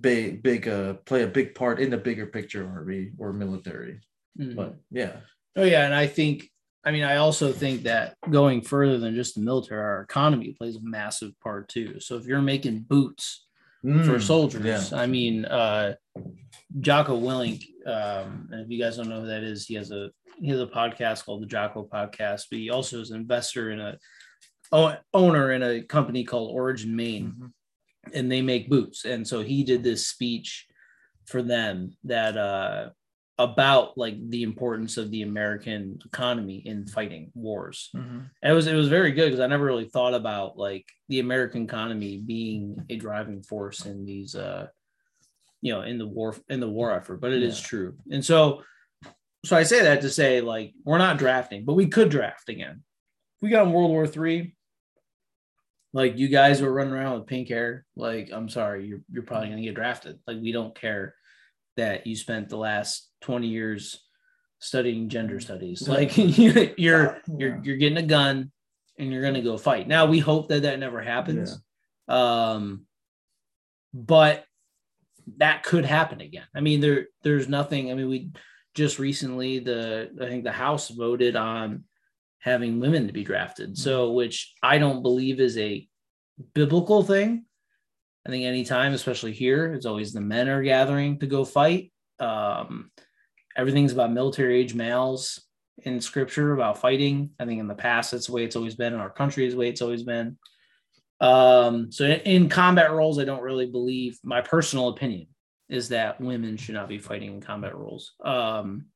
[0.00, 4.00] big big uh play a big part in the bigger picture army or military
[4.38, 4.56] Mm.
[4.56, 5.16] but yeah
[5.56, 6.50] Oh yeah, and I think
[6.84, 10.76] I mean I also think that going further than just the military, our economy plays
[10.76, 12.00] a massive part too.
[12.00, 13.43] So if you're making boots
[13.84, 14.98] for Mm, soldiers, yeah.
[14.98, 15.94] I mean uh
[16.80, 20.10] Jocko Willink, um, and if you guys don't know who that is, he has a
[20.40, 23.80] he has a podcast called the Jocko Podcast, but he also is an investor in
[23.80, 23.98] a
[25.12, 27.32] owner in a company called Origin Maine.
[27.38, 27.52] Mhm.
[28.12, 29.04] and they make boots.
[29.06, 30.66] And so he did this speech
[31.26, 32.90] for them that uh
[33.38, 37.90] about like the importance of the American economy in fighting wars.
[37.94, 38.30] Mhm.
[38.42, 41.18] And it was it was very good because I never really thought about like the
[41.20, 44.68] American economy being a driving force in these uh
[45.62, 47.66] you know in the war in the war effort, but it is Yeah.
[47.66, 47.98] true.
[48.10, 48.62] And so
[49.44, 52.84] so I say that to say like we're not drafting, but we could draft again.
[53.42, 54.54] We got in World War Three,
[55.92, 59.48] like you guys were running around with pink hair, like I'm sorry, you're you're probably
[59.48, 60.20] gonna get drafted.
[60.26, 61.14] Like we don't care
[61.76, 64.00] that you spent the last 20 years
[64.60, 65.88] studying gender studies.
[65.88, 68.52] Like you- you're you're you're getting a gun
[68.98, 69.88] and you're gonna go fight.
[69.88, 71.58] Now we hope that that never happens.
[72.08, 72.86] Um
[73.92, 74.44] but
[75.38, 76.46] that could happen again.
[76.54, 77.90] I mean, there there's nothing.
[77.90, 78.30] I mean, we
[78.74, 81.84] just recently the I think the House voted on
[82.40, 83.78] having women to be drafted.
[83.78, 85.88] So, which I don't believe is a
[86.52, 87.46] biblical thing.
[88.26, 91.92] I think anytime, especially here, it's always the men are gathering to go fight.
[92.20, 92.90] Um,
[93.56, 95.40] everything's about military age males
[95.78, 97.30] in scripture about fighting.
[97.38, 98.94] I think in the past, that's the way it's always been.
[98.94, 100.36] In our country, is the way it's always been.
[101.20, 105.28] Um, so in, in combat roles, I don't really believe my personal opinion
[105.68, 108.12] is that women should not be fighting in combat roles.
[108.24, 108.86] Um,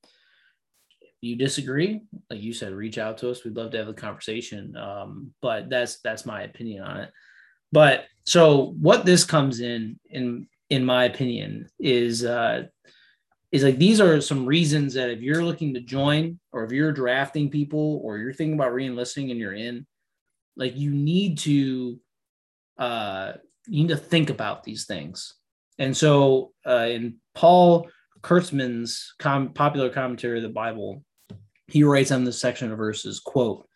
[1.00, 3.44] if you disagree, like you said, reach out to us.
[3.44, 4.76] We'd love to have a conversation.
[4.76, 7.10] Um, but that's that's my opinion on it.
[7.72, 12.64] But so what this comes in, in in my opinion, is uh,
[13.50, 16.92] is like these are some reasons that if you're looking to join, or if you're
[16.92, 19.86] drafting people, or you're thinking about reenlisting and you're in,
[20.56, 21.98] like you need to
[22.78, 23.32] uh,
[23.66, 25.34] you need to think about these things.
[25.78, 27.88] And so, uh, in Paul
[28.22, 31.04] Kretzmann's com- popular commentary of the Bible,
[31.68, 33.68] he writes on this section of verses, quote,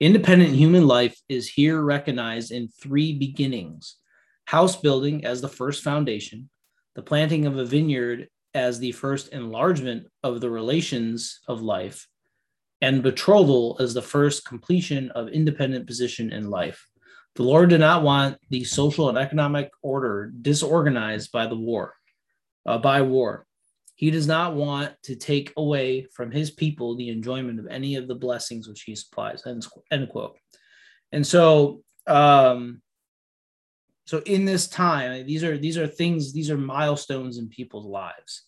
[0.00, 3.96] independent human life is here recognized in three beginnings
[4.46, 6.50] house building as the first foundation,
[6.94, 12.06] the planting of a vineyard as the first enlargement of the relations of life,
[12.80, 16.86] and betrothal as the first completion of independent position in life.
[17.36, 21.94] The Lord did not want the social and economic order disorganized by the war,
[22.66, 23.46] uh, by war.
[23.94, 28.08] He does not want to take away from his people the enjoyment of any of
[28.08, 29.46] the blessings which he supplies.
[29.46, 30.36] End, end quote.
[31.12, 32.82] And so, um,
[34.12, 38.44] so in this time, these are these are things, these are milestones in people's lives.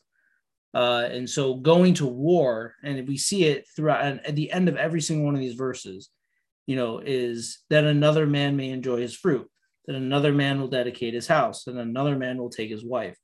[0.75, 4.69] Uh, and so going to war, and we see it throughout and at the end
[4.69, 6.11] of every single one of these verses,
[6.67, 9.51] you know, is that another man may enjoy his fruit,
[9.87, 13.17] that another man will dedicate his house, and another man will take his wife.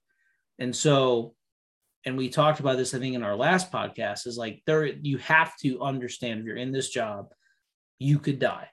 [0.59, 1.35] And so,
[2.07, 5.18] and we talked about this, I think, in our last podcast, is like there you
[5.18, 7.35] have to understand if you're in this job,
[7.98, 8.70] you could die.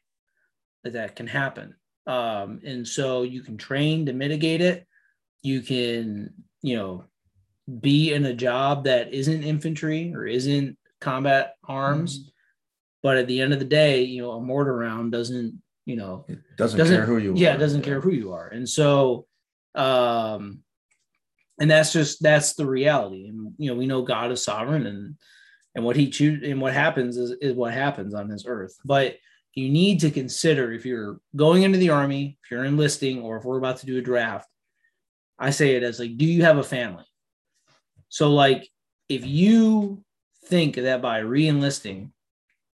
[0.85, 1.75] That that can happen.
[2.07, 4.87] Um, and so you can train to mitigate it.
[5.43, 7.03] You can, you know,
[7.81, 12.19] be in a job that isn't infantry or isn't combat arms.
[12.19, 12.29] Mm-hmm.
[13.03, 16.25] But at the end of the day, you know, a mortar round doesn't, you know,
[16.27, 17.55] it doesn't, doesn't care who you yeah, are.
[17.55, 18.47] it doesn't care who you are.
[18.47, 19.27] And so,
[19.75, 20.63] um,
[21.59, 23.27] and that's just that's the reality.
[23.27, 25.15] And you know, we know God is sovereign and
[25.75, 28.75] and what he choose and what happens is, is what happens on this earth.
[28.83, 29.17] But
[29.57, 33.43] you need to consider if you're going into the army, if you're enlisting, or if
[33.43, 34.47] we're about to do a draft,
[35.39, 37.05] I say it as like, do you have a family?
[38.09, 38.69] So, like,
[39.09, 40.03] if you
[40.45, 42.13] think that by re-enlisting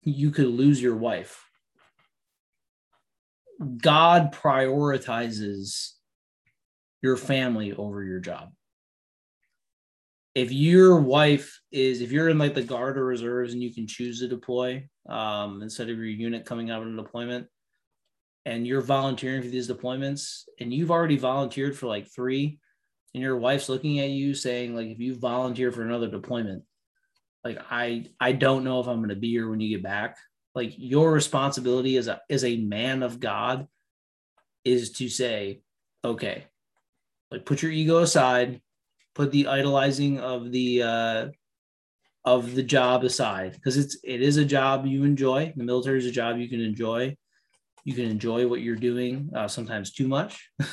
[0.03, 1.45] you could lose your wife,
[3.81, 5.91] God prioritizes
[7.01, 8.53] your family over your job.
[10.35, 13.87] If your wife is, if you're in like the guard or reserves and you can
[13.87, 17.47] choose to deploy um, instead of your unit coming out of a deployment,
[18.45, 22.59] and you're volunteering for these deployments, and you've already volunteered for like three,
[23.13, 26.63] and your wife's looking at you saying like if you volunteer for another deployment
[27.43, 30.17] like i i don't know if i'm going to be here when you get back.
[30.55, 33.67] Like your responsibility as a as a man of god
[34.65, 35.61] is to say
[36.03, 36.45] okay
[37.31, 38.61] like put your ego aside
[39.15, 41.27] put the idolizing of the uh
[42.25, 45.53] of the job aside because it's it is a job you enjoy.
[45.55, 47.15] The military is a job you can enjoy.
[47.85, 50.49] You can enjoy what you're doing uh, sometimes too much.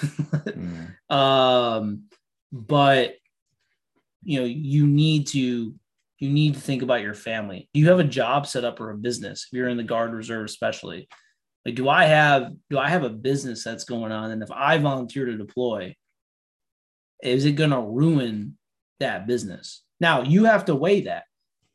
[0.56, 1.12] Mm.
[1.12, 2.04] um
[2.50, 3.16] but
[4.22, 5.74] you know you need to
[6.18, 7.68] you need to think about your family.
[7.74, 10.14] Do you have a job set up or a business if you're in the guard
[10.14, 11.08] reserve especially.
[11.64, 14.30] Like do i have do i have a business that's going on?
[14.30, 15.94] And if i volunteer to deploy
[17.22, 18.56] is it going to ruin
[19.00, 21.24] that business now you have to weigh that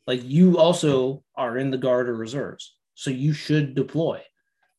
[0.07, 4.21] like you also are in the guard or reserves so you should deploy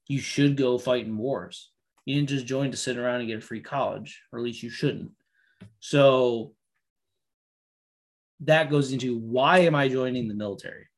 [0.09, 1.71] you should go fight in wars
[2.05, 4.63] you didn't just join to sit around and get a free college or at least
[4.63, 5.11] you shouldn't
[5.81, 6.55] so
[8.45, 10.89] that goes into why am I joining the military?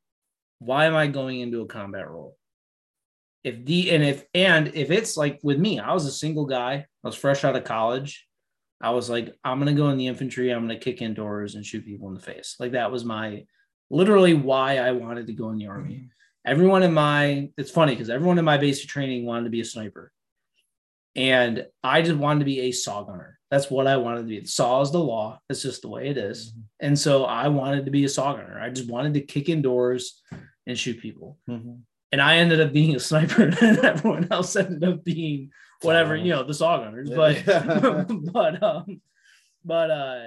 [0.59, 2.37] Why am I going into a combat role?
[3.42, 6.74] If the and if and if it's like with me, I was a single guy,
[6.74, 8.27] I was fresh out of college.
[8.84, 11.64] I was like, I'm gonna go in the infantry, I'm gonna kick in doors and
[11.64, 12.56] shoot people in the face.
[12.60, 13.46] Like that was my
[13.88, 16.10] literally why I wanted to go in the army.
[16.44, 19.64] Everyone in my it's funny because everyone in my basic training wanted to be a
[19.64, 20.12] sniper.
[21.16, 23.38] And I just wanted to be a saw gunner.
[23.50, 24.44] That's what I wanted to be.
[24.44, 25.40] Saw is the law.
[25.48, 26.50] It's just the way it is.
[26.50, 26.60] Mm-hmm.
[26.80, 28.60] And so I wanted to be a saw gunner.
[28.60, 30.20] I just wanted to kick indoors
[30.66, 31.38] and shoot people.
[31.48, 31.76] Mm-hmm.
[32.14, 35.50] And I ended up being a sniper, and everyone else ended up being
[35.83, 37.11] whatever, you know, the saw gunners.
[37.11, 37.44] But
[38.33, 39.00] but um,
[39.64, 40.20] but uh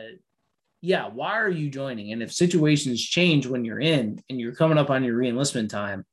[0.82, 2.12] yeah, why are you joining?
[2.12, 6.06] And if situations change when you're in and you're coming up on your reenlistment time,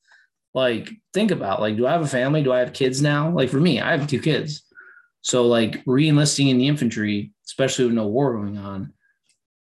[0.54, 2.44] like think about like, do I have a family?
[2.44, 3.32] Do I have kids now?
[3.32, 4.62] Like for me, I have two kids.
[5.22, 8.92] So like re-enlisting in the infantry, especially with no war going on,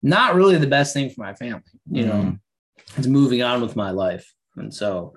[0.04, 1.64] not really the best thing for my family.
[1.90, 2.40] You know, mm.
[2.98, 4.30] it's moving on with my life.
[4.58, 5.14] And so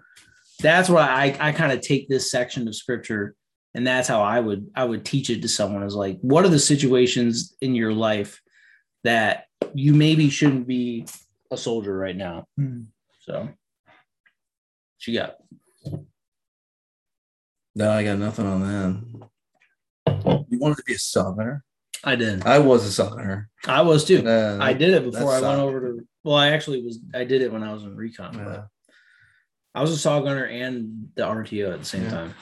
[0.65, 3.37] that's why I, I kind of take this section of scripture
[3.75, 6.49] and that's how I would I would teach it to someone is like, what are
[6.49, 8.41] the situations in your life
[9.03, 11.07] that you maybe shouldn't be
[11.51, 12.47] a soldier right now?
[12.59, 12.87] Mm.
[13.21, 13.51] So
[14.97, 15.37] she got?
[17.75, 20.45] No, I got nothing on that.
[20.49, 21.63] You wanted to be a saw gunner?
[22.05, 22.47] I did.
[22.47, 23.51] I was a saw gunner.
[23.67, 24.27] I was too.
[24.27, 26.07] Uh, I did it before I went over to.
[26.23, 27.01] Well, I actually was.
[27.13, 28.35] I did it when I was in recon.
[28.35, 28.63] Yeah.
[29.75, 32.11] I was a saw gunner and the RTO at the same yeah.
[32.11, 32.35] time.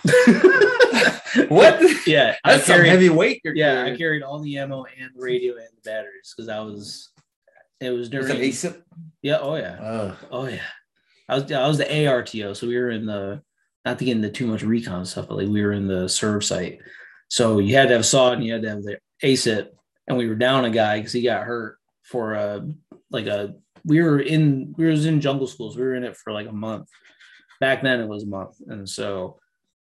[1.49, 2.07] what?
[2.07, 3.41] Yeah, that's I carried, heavy weight.
[3.45, 3.95] yeah, carrying.
[3.95, 7.11] I carried all the ammo and the radio and the batteries because I was.
[7.81, 8.29] It was during.
[8.29, 8.83] Was ASIP?
[9.23, 9.39] Yeah.
[9.41, 9.81] Oh yeah.
[9.81, 10.61] Uh, oh yeah.
[11.29, 11.51] I was.
[11.51, 13.43] I was the ARTO, so we were in the.
[13.85, 16.45] Not to get into too much recon stuff, but like we were in the serve
[16.45, 16.81] site.
[17.29, 19.69] So you had to have saw and you had to have the ASIP,
[20.07, 22.69] and we were down a guy because he got hurt for a
[23.11, 23.55] like a.
[23.85, 25.77] We were in we was in jungle schools.
[25.77, 26.89] We were in it for like a month.
[27.63, 29.39] Back then it was a month, and so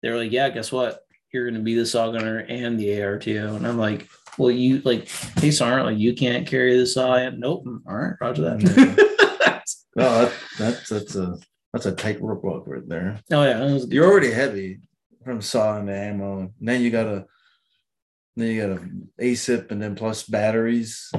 [0.02, 1.02] they were like, "Yeah, guess what?
[1.32, 4.82] You're going to be the saw gunner and the ARTO." And I'm like, well, you
[4.84, 7.16] like, hey, Sergeant, like you can't carry this saw.
[7.18, 7.68] in." Nope.
[7.88, 9.06] All right, Roger that.
[9.96, 11.38] No, that, that's that's a
[11.74, 13.20] that's a tight rope walk right there.
[13.32, 14.80] oh yeah, was You're already heavy
[15.24, 16.40] from sawing the ammo.
[16.40, 17.26] And then you gotta
[18.36, 21.12] then you gotta ASIP and then plus batteries.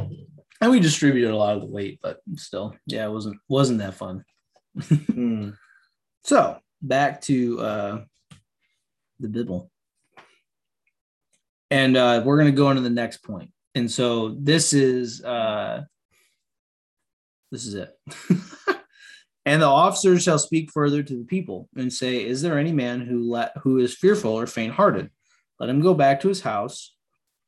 [0.61, 3.95] and we distributed a lot of the weight, but still, yeah, it wasn't wasn't that
[3.95, 4.25] fun.
[5.13, 5.51] Hmm.
[6.25, 8.05] So back to uh,
[9.19, 9.71] the Bible.
[11.71, 13.51] And uh, we're going to go into the next point.
[13.75, 15.83] And so this is uh,
[17.53, 17.97] this is it.
[19.47, 23.01] and the officers shall speak further to the people and say, Is there any man
[23.01, 25.11] who let who is fearful or faint-hearted?
[25.61, 26.95] Let him go back to his house,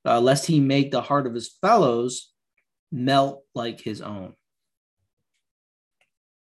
[0.05, 2.33] uh, lest he make the heart of his fellows
[2.93, 4.35] melt like his own.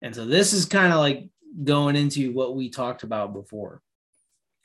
[0.02, 1.28] And so this is kind of like
[1.64, 3.80] going into what we talked about before.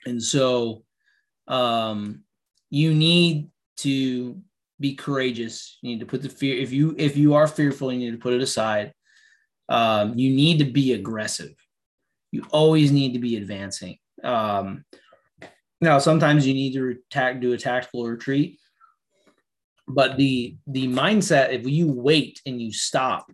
[0.06, 0.84] And so
[1.48, 2.24] um
[2.70, 4.42] you need to
[4.80, 5.78] be courageous.
[5.82, 8.18] You need to put the fear if you if you are fearful, you need to
[8.18, 8.94] put it aside.
[9.70, 11.54] Um you need to be aggressive.
[12.32, 13.98] You always need to be advancing.
[14.24, 14.86] Um
[15.80, 18.60] now sometimes you need to attack do a tactical retreat.
[19.88, 23.32] But the the mindset if you wait and you stop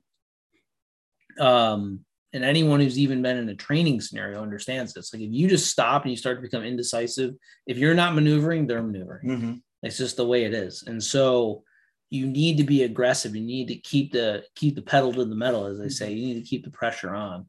[1.39, 5.13] um and anyone who's even been in a training scenario understands this.
[5.13, 7.35] Like if you just stop and you start to become indecisive,
[7.65, 9.27] if you're not maneuvering, they're maneuvering.
[9.27, 9.61] Mhm.
[9.83, 10.83] It's just the way it is.
[10.87, 11.63] And so
[12.09, 13.35] you need to be aggressive.
[13.35, 16.13] You need to keep the keep the pedal to the metal, as they say.
[16.13, 17.45] You need to keep the pressure on.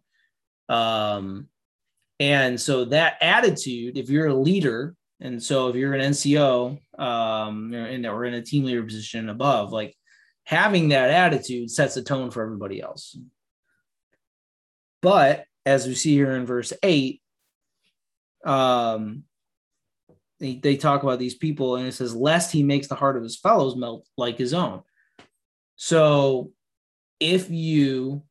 [0.68, 1.48] Um,
[2.20, 7.72] and so that attitude, if you're a leader, and so if you're an NCO, um,
[7.72, 9.96] and or in a team leader position above, like
[10.44, 13.16] having that attitude sets a tone for everybody else.
[15.02, 17.22] But as we see here in verse eight,
[18.44, 19.24] um,
[20.40, 23.22] they, they talk about these people and it says, lest he makes the heart of
[23.22, 24.82] his fellows melt like his own.
[25.76, 26.52] So
[27.20, 28.22] if you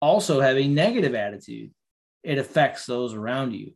[0.00, 1.72] also have a negative attitude,
[2.22, 3.72] it affects those around you.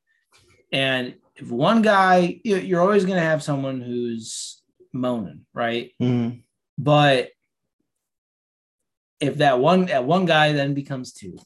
[0.72, 5.92] And if one guy, you- you're always going to have someone who's moaning, right?
[6.00, 6.42] Mhm.
[6.78, 7.30] But
[9.20, 11.38] if that one that one guy then becomes two,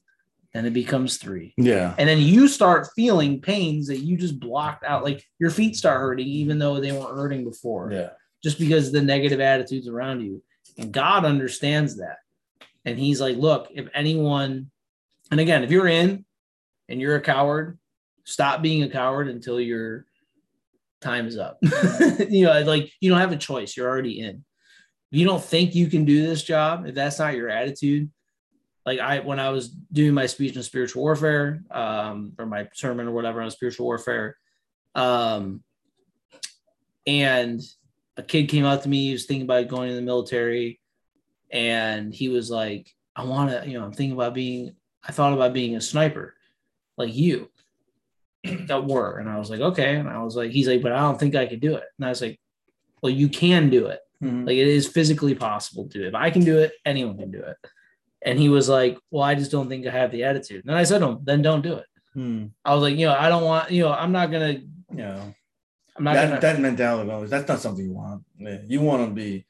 [0.55, 1.95] then it becomes three, Yeah.
[1.99, 6.01] and then you start feeling pains that you just blocked out, like your feet start
[6.01, 8.11] hurting even though they weren't hurting before, Yeah.
[8.43, 10.43] just because of the negative attitudes around you.
[10.79, 12.19] And God understands that,
[12.85, 14.71] and He's like, look, if anyone,
[15.31, 16.25] and again, if you're in
[16.89, 17.79] and you're a coward,
[18.25, 20.07] stop being a coward until your
[21.01, 21.59] time is up.
[22.31, 24.45] you know, like you don't have a choice; you're already in
[25.13, 28.11] if you don't think you can do this job, if that's not your attitude,
[28.85, 33.09] like I when I was doing my speech on spiritual warfare, um, or my sermon
[33.09, 34.37] or whatever on spiritual warfare,
[34.95, 35.63] um,
[37.07, 37.61] and
[38.17, 40.81] a kid came up to me, he was thinking about going in the military,
[41.51, 44.75] and he was like, I want to, you know, I'm thinking about being,
[45.07, 46.35] I thought about being a sniper,
[46.97, 47.51] like you
[48.45, 49.19] that were.
[49.19, 49.97] And I was like, okay.
[49.97, 51.85] And I was like, he's like, but I don't think I could do it.
[51.99, 52.39] And I was like,
[53.03, 54.01] well, you can do it.
[54.23, 54.47] Mhm.
[54.47, 56.09] Like it is physically possible to do it.
[56.09, 57.57] If I can do it, anyone can do it.
[58.25, 60.65] And he was like, Well, I just don't think I have the attitude.
[60.67, 61.87] And I said to him, then don't do it.
[62.15, 62.47] Hmm.
[62.65, 64.61] I was like, you know, I don't want, you know, I'm not gonna,
[64.95, 65.23] Yeah.
[65.97, 68.23] I'm not that, gonna that mentality always that's not something you want.
[68.39, 68.59] Yeah.
[68.67, 69.45] You want to be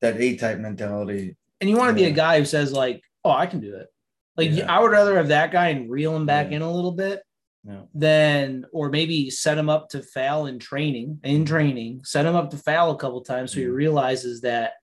[0.00, 1.36] that A type mentality.
[1.60, 3.88] and you want to be a guy who says, like, oh, I can do it.
[4.36, 4.72] Like Yeah.
[4.74, 6.56] I would rather have that guy and reel him back Yeah.
[6.56, 7.22] in a little bit
[7.66, 7.82] Yeah.
[7.94, 12.50] than or maybe set him up to fail in training, in training, set him up
[12.50, 14.74] to fail a couple times so he realizes that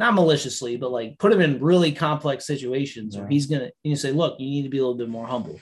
[0.00, 4.12] not maliciously, but like put him in really complex situations where he's gonna you say,
[4.12, 5.60] look, you need to be a little bit more humble.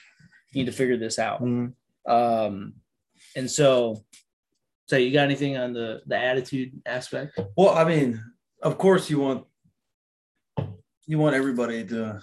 [0.52, 1.42] You need to figure this out.
[1.42, 1.74] Mhm.
[2.06, 2.74] Um,
[3.34, 4.04] and so,
[4.86, 7.38] so you got anything on the the attitude aspect?
[7.56, 8.22] Well, I mean,
[8.62, 9.44] of course you want
[11.06, 12.20] you want everybody to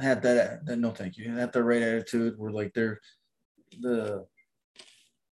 [0.00, 3.00] have that, that no thank you, have the right attitude where like they're
[3.80, 4.24] the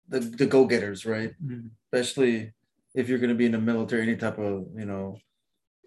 [0.08, 1.32] the the go-getters, right?
[1.92, 2.52] Especially
[2.96, 5.18] if you're gonna be in the military, any type of, you know,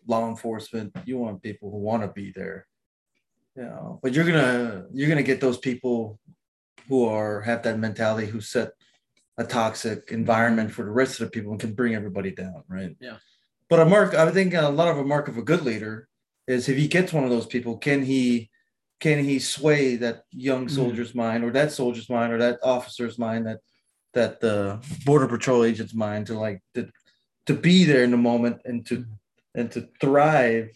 [0.07, 2.67] law enforcement, you want people who want to be there.
[3.56, 6.19] You know, but you're gonna you're gonna get those people
[6.87, 8.71] who are have that mentality who set
[9.37, 12.95] a toxic environment for the rest of the people and can bring everybody down, right?
[13.00, 13.17] Yeah.
[13.69, 16.08] But a mark, I think a lot of a mark of a good leader
[16.47, 18.50] is if he gets one of those people, can he
[19.00, 20.71] can he sway that young Mhm.
[20.71, 23.60] soldier's mind or that soldier's mind or that officer's mind that
[24.13, 26.89] that the border patrol agent's mind to like to
[27.45, 29.06] to be there in the moment and to
[29.60, 30.71] and to thrive,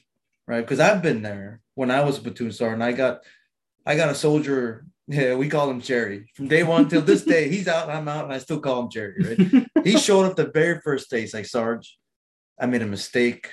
[0.47, 0.61] right?
[0.61, 2.81] Because I've been there when I was a platoon sergeant.
[2.81, 3.21] I got
[3.85, 4.85] I got a soldier.
[5.07, 6.29] Yeah, we call him Jerry.
[6.33, 8.89] From day one till this day, he's out, I'm out, and I still call him
[8.89, 9.15] Jerry.
[9.19, 9.67] Right?
[9.83, 11.21] he showed up the very first day.
[11.21, 11.97] He's like, Sarge,
[12.59, 13.49] I made a mistake.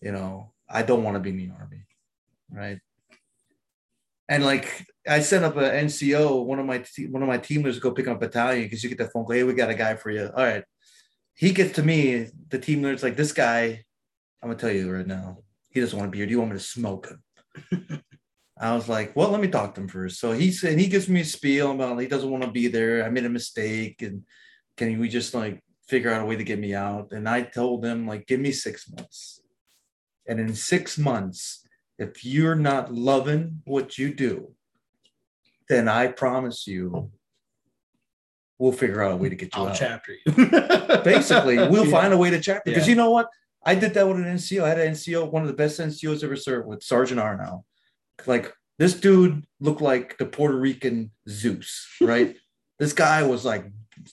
[0.00, 1.84] You know, I don't want to be in the army,
[2.50, 2.80] right?
[4.28, 7.62] And like I sent up an NCO, one of my te- one of my team
[7.62, 9.34] leaders to go pick up a battalion because you get that phone call.
[9.34, 10.30] Hey, we got a guy for you.
[10.34, 10.64] All right.
[11.34, 13.84] He gets to me, the team leader's like, this guy,
[14.42, 15.38] I'm gonna tell you right now,
[15.70, 16.26] he doesn't want to be here.
[16.26, 18.02] Do you want me to smoke him?
[18.58, 20.18] I was like, well, let me talk to him first.
[20.20, 23.04] So he said he gives me a spiel about he doesn't want to be there.
[23.04, 24.22] I made a mistake, and
[24.76, 27.12] can we just like figure out a way to get me out?
[27.12, 29.40] And I told him like, give me six months,
[30.26, 31.66] and in six months,
[31.98, 34.52] if you're not loving what you do,
[35.68, 37.10] then I promise you,
[38.58, 39.76] we'll figure out a way to get you I'll out.
[39.76, 40.32] chapter you.
[41.04, 42.00] Basically, we'll Yeah.
[42.00, 42.90] find a way to chapter because Yeah.
[42.90, 43.28] you know what?
[43.64, 44.64] I did that with an NCO.
[44.64, 47.64] I had an NCO, one of the best NCOs ever served with Sergeant Arnow.
[48.26, 52.36] Like this dude looked like the Puerto Rican Zeus, right?
[52.78, 53.66] this guy was like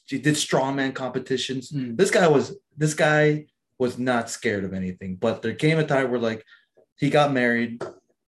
[0.05, 1.71] he did strongman competitions.
[1.71, 1.97] Mm.
[1.97, 3.45] This guy was this guy
[3.79, 5.15] was not scared of anything.
[5.15, 6.43] But there came a time where like
[6.97, 7.81] he got married,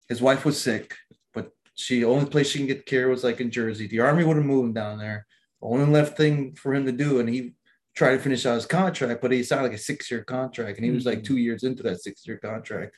[0.09, 0.95] his wife was sick,
[1.33, 3.87] but she only place she can get care was like in Jersey.
[3.87, 5.27] The army would have moved him down there.
[5.63, 7.55] The Only left thing for him to do, and he
[7.97, 10.85] tried to finish out his contract, but he signed like a six year contract, and
[10.85, 12.95] he was like two years into that six year contract,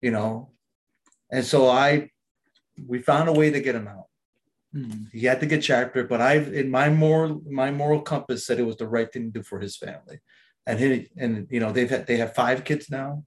[0.00, 0.50] you know.
[1.30, 2.10] And so I,
[2.86, 4.06] we found a way to get him out.
[4.74, 5.10] Mm.
[5.12, 8.66] He had to get chaptered, but I, in my moral, my moral compass said it
[8.66, 10.20] was the right thing to do for his family,
[10.66, 13.24] and he, and you know, they've had, they have five kids now.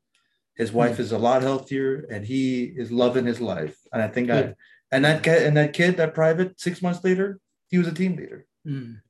[0.55, 3.77] His wife is a lot healthier, and he is loving his life.
[3.93, 4.55] And I think I,
[4.91, 8.15] and that kid, and that kid, that private, six months later, he was a team
[8.15, 9.01] leader Mm.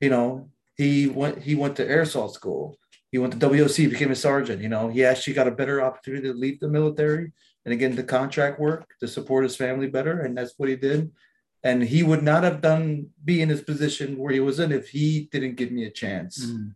[0.00, 2.78] you know, he went he went to air assault school.
[3.10, 4.62] He went to WOC, became a sergeant.
[4.62, 7.32] You know, he actually got a better opportunity to leave the military
[7.64, 11.10] and again the contract work to support his family better, and that's what he did.
[11.64, 14.88] And he would not have done be in his position where he was in if
[14.88, 16.44] he didn't give me a chance.
[16.44, 16.74] Mm.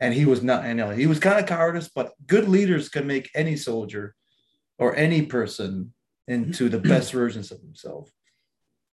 [0.00, 0.66] And he was not.
[0.66, 4.16] Know he was kind of cowardice, but good leaders can make any soldier
[4.78, 5.92] or any person
[6.26, 8.10] into the best versions of himself.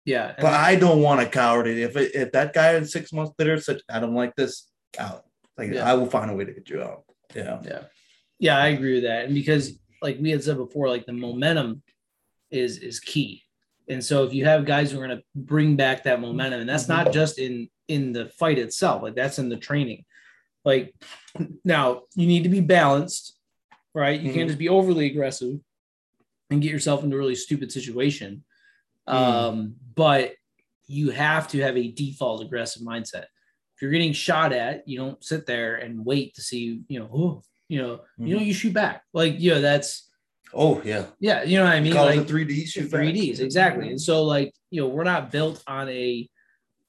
[0.09, 0.35] Yeah.
[0.39, 1.67] But I don't want a coward.
[1.67, 5.27] If it, if that guy in six months later said, "I don't like this," out.
[5.59, 5.89] Like Yeah.
[5.91, 7.05] I will find a way to get you out.
[7.35, 7.61] Yeah.
[7.63, 7.83] Yeah.
[8.39, 9.27] Yeah, I agree with that.
[9.27, 11.83] And because like we had said before, like the momentum
[12.51, 13.43] is is key.
[13.91, 16.69] And so if you have guys who are going to bring back that momentum, and
[16.69, 20.05] that's not just in in the fight itself, like that's in the training.
[20.65, 20.95] Like
[21.65, 23.37] now you need to be balanced,
[23.95, 24.19] right?
[24.19, 24.35] You Mhm.
[24.35, 25.59] can't just be overly aggressive
[26.51, 28.45] and get yourself into a really stupid situation.
[29.09, 29.13] Mm.
[29.13, 30.35] Um, but
[30.87, 33.25] you have to have a default aggressive mindset.
[33.77, 37.09] If you're getting shot at, you don't sit there and wait to see, you know,
[37.13, 39.03] oh, you know, you know, you shoot back.
[39.13, 40.11] Like, you know, that's
[40.55, 41.07] Oh yeah.
[41.21, 41.93] yeah, you know what I mean?
[41.93, 43.91] Call like three D shoot three Ds, exactly.
[43.91, 46.29] And so, like, you know, we're not built on a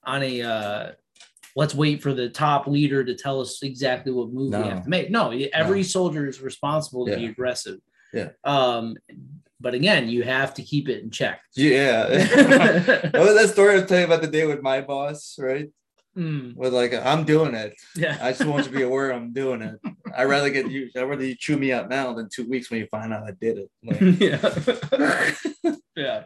[0.03, 0.91] on a uh
[1.55, 4.89] let's wait for the top leader to tell us exactly what move we have to
[4.89, 5.11] make.
[5.11, 7.79] No, every soldier is responsible to be aggressive.
[8.13, 8.29] Yeah.
[8.43, 8.95] Um,
[9.59, 11.41] but again, you have to keep it in check.
[11.55, 12.07] Yeah.
[13.11, 15.69] what was that story I was telling you about the day with my boss, right?
[16.17, 17.73] Mm, With like, I'm doing it.
[17.95, 18.17] yeah.
[18.21, 19.75] I just want you to be aware I'm doing it.
[20.17, 20.89] I'd rather get you.
[20.95, 23.31] I'd rather you chew me out now than two weeks when you find out I
[23.39, 23.69] did it.
[23.83, 25.75] Like, yeah.
[25.95, 26.23] yeah.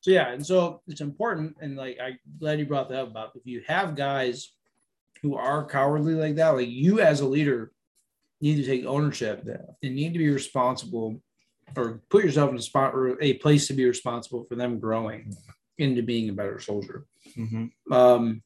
[0.00, 3.32] So yeah, and so it's important, and like I'm glad you brought that up about
[3.36, 4.52] if you have guys
[5.22, 7.72] who are cowardly like that, like you as a leader
[8.40, 9.58] need to take ownership Yeah.
[9.82, 11.20] and need to be responsible
[11.76, 15.34] or put yourself in a spot or a place to be responsible for them growing
[15.78, 17.06] into being a better soldier.
[17.36, 17.70] mhm.
[17.90, 18.42] Um,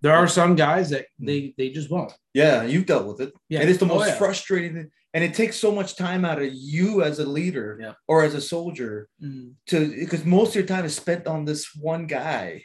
[0.00, 2.12] there are some guys that they they just won't.
[2.34, 3.32] Yeah, you've dealt with it.
[3.48, 3.60] Yeah.
[3.60, 4.14] And it's the Oh, most yeah.
[4.18, 7.92] frustrating and it takes so much time out of you as a leader Yeah.
[8.08, 11.74] or as a soldier Mm, to because most of your time is spent on this
[11.76, 12.64] one guy.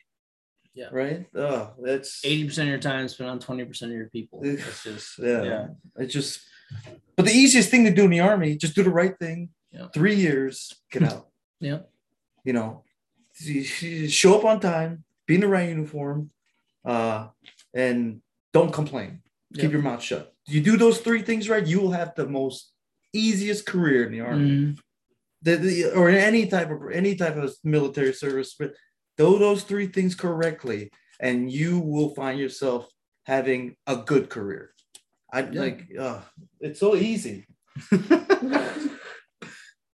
[0.74, 0.90] Yeah.
[0.92, 1.26] Right?
[1.36, 4.42] Oh, that's 80% of your time spent on 20% of your people.
[4.44, 5.44] It's just yeah.
[5.44, 5.68] yeah.
[5.98, 6.40] It's just
[7.16, 9.50] but the easiest thing to do in the army, just do the right thing.
[9.72, 9.88] Yeah.
[9.94, 11.28] Three years, get out.
[11.60, 11.80] Yeah.
[12.44, 12.84] You know,
[14.08, 16.32] show up on time, be in the right uniform,
[16.86, 17.28] uh,
[17.74, 18.22] and
[18.54, 19.22] don't complain.
[19.52, 19.64] Yeah.
[19.64, 20.34] Keep your mouth shut.
[20.48, 22.72] You do those three things right, you will have the most
[23.14, 24.80] easiest career in the army, Mhm.
[25.42, 28.56] the, the, or in any type of any type of military service.
[28.58, 28.74] But
[29.18, 32.90] do those three things correctly, and you will find yourself
[33.26, 34.74] having a good career.
[35.34, 35.60] I Yeah.
[35.60, 36.22] like, uh,
[36.62, 37.46] it's so easy.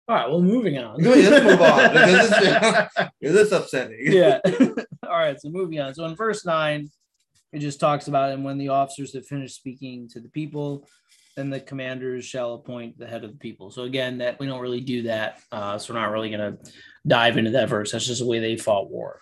[0.08, 1.02] All right, well, moving on.
[1.02, 4.00] Let's move on because it's, it's upsetting.
[4.02, 4.40] yeah.
[5.08, 5.94] All right, so moving on.
[5.94, 6.90] So in verse nine,
[7.54, 10.88] it just talks about and when the officers have finished speaking to the people,
[11.38, 13.72] then the commanders shall appoint the head of the people.
[13.72, 15.40] So again, that we don't really do that.
[15.52, 16.72] Uh, so we're not really going to
[17.08, 17.92] dive into that verse.
[17.92, 19.20] That's just the way they fought war.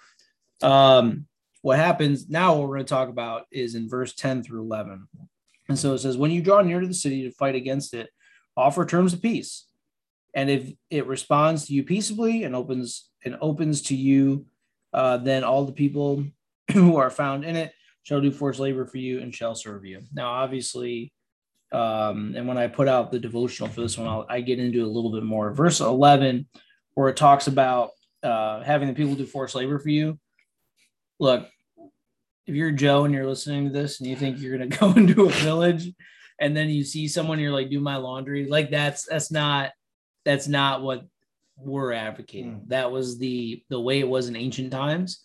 [0.64, 1.28] Um,
[1.62, 2.56] what happens now?
[2.56, 5.08] What we're going to talk about is in verse ten through eleven.
[5.70, 8.10] And so it says, when you draw near to the city to fight against it,
[8.58, 9.68] offer terms of peace.
[10.34, 14.46] And if it responds to you peaceably and opens and opens to you,
[14.94, 16.26] uh, then all the people
[16.74, 17.74] who are found in it
[18.04, 20.02] shall do forced labor for you and shall serve you.
[20.14, 21.12] Now, obviously,
[21.72, 24.84] um, and when I put out the devotional for this one, I'll, I get into
[24.84, 25.54] a little bit more.
[25.54, 26.48] Verse 11,
[26.96, 27.92] where it talks about
[28.24, 30.20] uh, having the people do forced labor for you.
[31.20, 31.48] Look,
[32.48, 34.92] if you're Joe and you're listening to this and you think you're going to go
[34.94, 35.92] into a village
[36.40, 38.48] and then you see someone, you're like, do my laundry.
[38.48, 39.72] Like that's, that's not,
[40.26, 41.06] that's not what
[41.58, 42.62] we're advocating.
[42.62, 42.68] Mm.
[42.70, 45.22] That was the, the way it was in ancient times.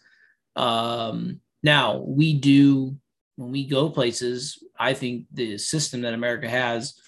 [0.54, 2.96] Um, now we do,
[3.36, 6.98] when we go places, I think the system that America has,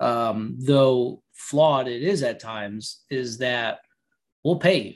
[0.00, 3.80] um, though flawed it is at times, is that
[4.44, 4.94] we'll pay you.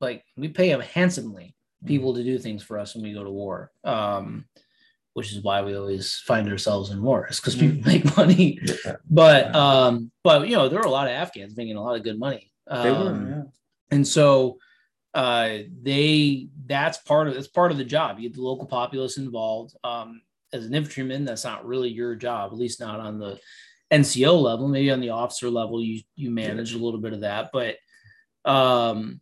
[0.00, 3.30] Like we pay them handsomely people to do things for us when we go to
[3.30, 3.70] war.
[3.84, 4.44] Um,
[5.20, 8.58] which is why we always find ourselves in wars because people make money.
[9.10, 12.02] But um, but you know, there are a lot of Afghans making a lot of
[12.02, 12.50] good money.
[12.66, 13.42] Um, They were, yeah.
[13.90, 14.56] and so
[15.12, 18.18] uh they that's part of it's part of the job.
[18.18, 19.76] You get the local populace involved.
[19.84, 20.22] Um,
[20.54, 23.38] as an infantryman, that's not really your job, at least not on the
[23.90, 24.68] NCO level.
[24.68, 27.76] Maybe on the officer level, you you manage a little bit of that, but
[28.50, 29.20] um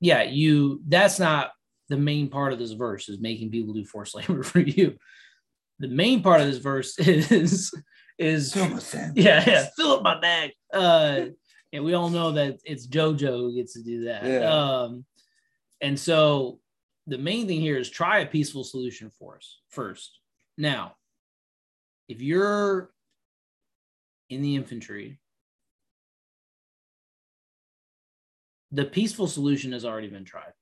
[0.00, 1.52] yeah, you that's not
[1.88, 4.96] the main part of this verse is making people do forced labor for you.
[5.78, 7.72] The main part of this verse is
[8.18, 10.52] is yeah, yeah, fill up my bag.
[10.72, 11.26] Uh,
[11.72, 14.24] and we all know that it's JoJo who gets to do that.
[14.24, 14.50] Yeah.
[14.50, 15.04] Um,
[15.82, 16.60] and so
[17.06, 20.18] the main thing here is try a peaceful solution for us first.
[20.56, 20.94] Now,
[22.08, 22.90] if you're
[24.30, 25.20] in the infantry,
[28.72, 30.52] the peaceful solution has already been tried.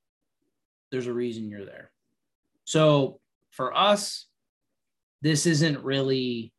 [0.95, 1.91] There's a reason you're there.
[2.63, 3.19] So
[3.51, 4.27] for us,
[5.23, 6.53] this isn't really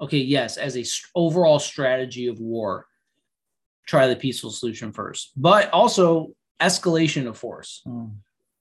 [0.00, 0.18] okay.
[0.18, 2.86] Yes, as a st- overall strategy of war,
[3.84, 6.28] try the peaceful solution first, but also
[6.60, 7.82] escalation of force.
[7.88, 8.12] Mm.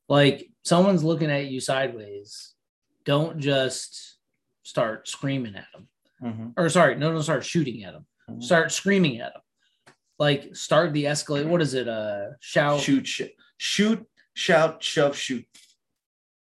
[0.10, 2.56] Like someone's looking at you sideways,
[3.06, 4.18] don't just
[4.64, 5.88] start screaming at them.
[6.24, 6.54] Mhm.
[6.58, 8.08] Or sorry, no, don't start shooting at them.
[8.28, 8.42] Mhm.
[8.42, 9.44] Start screaming at them.
[10.18, 11.46] Like start the escalate.
[11.46, 11.88] What is it?
[11.88, 12.80] Uh, shout.
[12.80, 14.04] Shoot, sh- shoot,
[14.34, 15.46] shout, shove, shoot.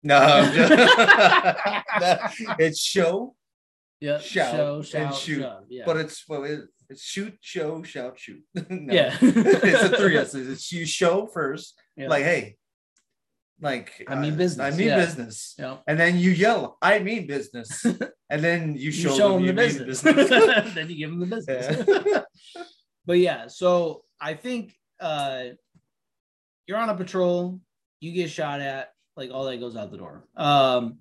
[0.03, 0.19] No,
[0.53, 0.71] just-
[2.01, 3.35] No, it's show,
[3.99, 5.41] Yeah, shout, show, and shoot.
[5.41, 8.41] shove, Yeah, but it's well, it, it's shoot, show, shout, shoot.
[8.69, 8.93] No.
[8.93, 10.47] yeah, it's a three S's.
[10.49, 12.07] It's you show first, Yeah.
[12.09, 12.55] like hey,
[13.61, 14.97] like I mean uh, business, I mean yeah.
[15.05, 15.77] business, Yeah.
[15.87, 19.55] and then you yell, I mean business, and then you You show, show, them, them
[19.55, 20.01] the mean business.
[20.73, 21.85] then you give them the business.
[21.87, 22.21] Yeah.
[23.05, 25.43] but yeah, so I think uh,
[26.65, 27.59] you're on a patrol,
[28.01, 30.25] you get shot at, like all that goes out the door.
[30.35, 30.97] Um,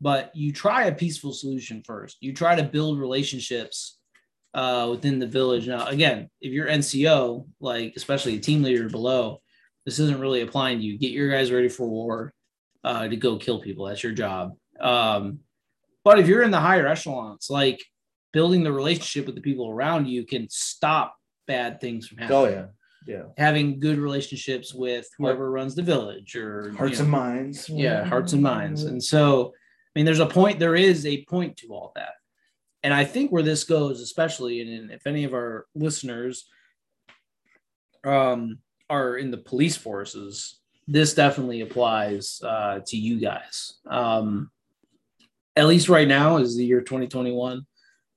[0.00, 2.18] but you try a peaceful solution first.
[2.20, 3.98] You try to build relationships
[4.54, 5.66] uh, within the village.
[5.66, 9.40] Now, again, if you're NCO, like especially a team leader below,
[9.84, 10.98] this isn't really applying to you.
[10.98, 12.32] Get your guys ready for war
[12.84, 13.86] uh, to go kill people.
[13.86, 14.52] That's your job.
[14.78, 15.40] Um,
[16.04, 17.82] but if you're in the higher echelons, like
[18.32, 22.48] building the relationship with the people around you can stop bad things from happening oh
[22.48, 22.64] yeah,
[23.06, 23.22] yeah.
[23.38, 27.68] having good relationships with whoever runs the village or Hearts you know, and minds.
[27.68, 28.84] yeah hearts and minds.
[28.84, 29.52] And so
[29.94, 32.14] i mean there's a point there is a point to all that.
[32.82, 36.48] And i think where this goes especially and if any of our listeners
[38.04, 38.58] um
[38.90, 43.74] are in the police forces this definitely applies uh to you guys.
[43.88, 44.50] Um
[45.54, 47.66] at least right now is the year 2021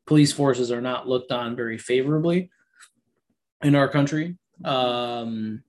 [0.08, 2.50] police forces are not looked on very favorably
[3.64, 5.62] in our country um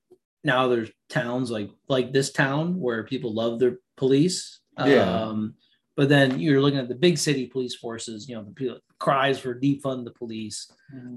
[0.45, 4.61] now there's towns like like this town where people love their police.
[4.79, 5.23] Yeah.
[5.23, 5.55] um
[5.97, 9.39] but then you're looking at the big city police forces you know the people, cries
[9.39, 10.71] for defund the police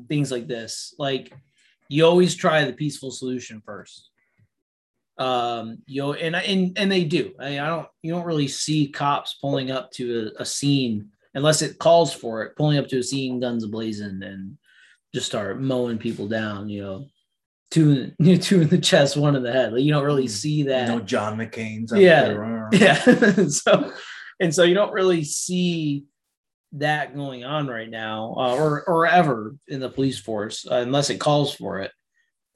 [0.07, 0.95] things like this.
[0.97, 1.33] Like
[1.89, 4.09] you always try the peaceful solution first.
[5.17, 7.33] Um you know and and and they do.
[7.39, 11.61] I, I don't you don't really see cops pulling up to a, a scene unless
[11.61, 14.57] it calls for it pulling up to a scene guns ablazing and
[15.13, 17.05] just start mowing people down you know
[17.71, 19.73] two you know, two in the chest one in the head.
[19.73, 20.87] Like you don't really see that.
[20.87, 21.93] No John McClane's.
[21.93, 22.25] Yeah.
[22.25, 22.69] there.
[22.73, 23.45] yeah.
[23.49, 23.91] So
[24.39, 26.05] and so you don't really see
[26.73, 31.09] that going on right now uh, or or ever in the police force uh, unless
[31.09, 31.91] it calls for it.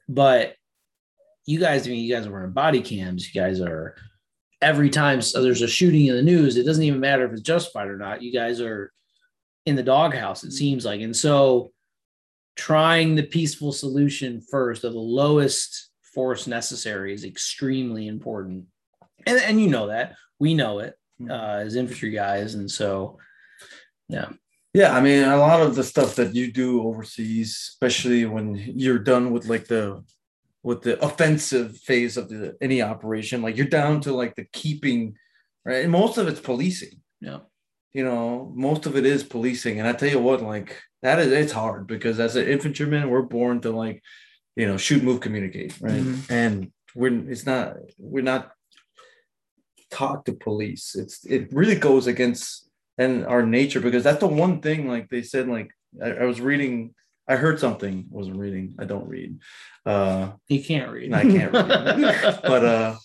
[0.08, 0.54] But
[1.46, 3.32] you guys I mean you guys are wearing body cams.
[3.32, 3.96] You guys are
[4.62, 7.42] every time so there's a shooting in the news it doesn't even matter if it's
[7.42, 8.22] justified or not.
[8.22, 8.92] You guys are
[9.66, 11.00] in the doghouse it seems like.
[11.00, 11.72] And so
[12.56, 18.64] trying the peaceful solution first of the lowest force necessary is extremely important
[19.26, 20.94] and, and you know that we know it
[21.28, 23.18] uh, as infantry guys and so
[24.08, 24.30] Yeah,
[24.72, 28.98] Yeah, I mean, a lot of the stuff that you do overseas, especially when you're
[28.98, 30.02] done with like the
[30.62, 35.14] with the offensive phase of the any operation, like you're down to like the keeping,
[35.64, 35.84] right?
[35.84, 37.00] And most of it's policing.
[37.20, 37.40] Yeah.
[37.92, 39.78] You know, most of it is policing.
[39.78, 43.22] And I tell you what, like that is it's hard because as an infantryman, we're
[43.22, 44.02] born to like,
[44.56, 46.02] you know, shoot, move, communicate, right?
[46.02, 46.30] Mhm.
[46.30, 48.50] And we're it's not we're not
[49.90, 50.94] taught to police.
[50.96, 55.22] It's it really goes against and our nature because that's the one thing like they
[55.22, 55.70] said like
[56.02, 56.94] I, I was reading
[57.28, 59.38] I heard something wasn't reading I don't read
[59.84, 61.12] uh He can't read.
[61.12, 62.40] I can't read.
[62.52, 62.96] but uh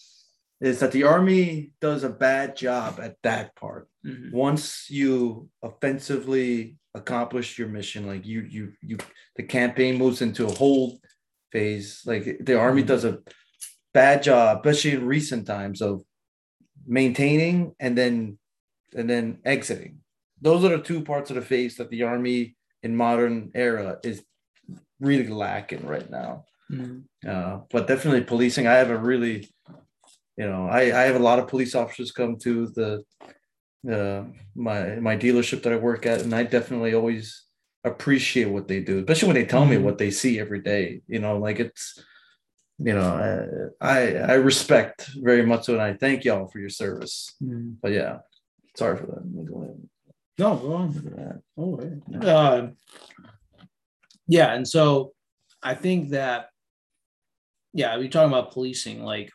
[0.61, 4.31] is that the army does a bad job at that part Mhm.
[4.31, 8.97] once you offensively accomplish your mission like you you you
[9.35, 10.99] the campaign moves into a hold
[11.51, 13.19] phase like the army does a
[13.93, 16.01] bad job especially in recent times of
[16.87, 18.37] maintaining and then
[18.95, 19.99] and then exiting
[20.41, 24.23] those are the two parts of the phase that the army in modern era is
[24.99, 27.05] really lacking right now Mhm.
[27.27, 28.67] uh, but definitely policing.
[28.67, 29.49] I have a really,
[30.37, 33.03] you know, I, I have a lot of police officers come to the,
[33.87, 34.23] uh,
[34.55, 37.45] my my dealership that I work at, and I definitely always
[37.85, 39.83] appreciate what they do, especially when they tell me Mhm.
[39.83, 41.01] what they see every day.
[41.07, 41.97] You know, like it's,
[42.77, 43.09] you know,
[43.79, 47.33] I I respect very much, so, and I thank y'all for your service.
[47.41, 47.77] Mhm.
[47.81, 48.19] But yeah,
[48.75, 49.23] sorry for that.
[50.37, 50.91] No, go on.
[50.93, 51.41] Look at that.
[51.57, 51.79] Oh,
[52.11, 52.19] yeah.
[52.33, 52.71] Uh,
[54.27, 55.13] yeah, and so
[55.61, 56.49] I think that,
[57.73, 59.03] yeah, we're talking about policing.
[59.03, 59.31] Like,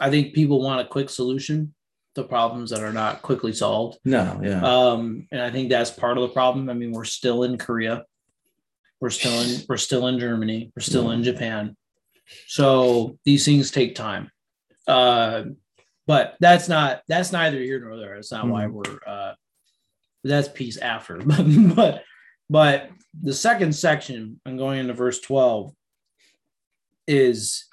[0.00, 1.74] I think people want a quick solution
[2.14, 3.98] to problems that are not quickly solved.
[4.04, 6.68] No, yeah, Um, and I think that's part of the problem.
[6.68, 8.04] I mean, we're still in Korea,
[9.00, 11.76] we're still in we're still in Germany, we're still in Japan.
[12.46, 14.30] So these things take time.
[14.86, 15.44] Uh,
[16.06, 18.16] but that's not that's neither here nor there.
[18.16, 19.34] It's not why we're uh
[20.24, 21.16] that's peace after.
[21.24, 21.44] but
[21.74, 22.02] but
[22.50, 22.90] but
[23.20, 25.72] the second section, I'm going into verse 12,
[27.06, 27.66] is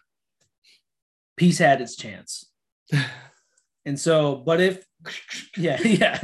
[1.38, 2.52] peace had its chance.
[3.86, 4.86] And so, but if
[5.58, 6.20] yeah, yeah.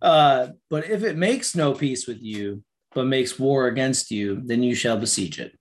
[0.00, 2.62] Uh, but if it makes no peace with you,
[2.94, 5.58] but makes war against you, then you shall besiege it.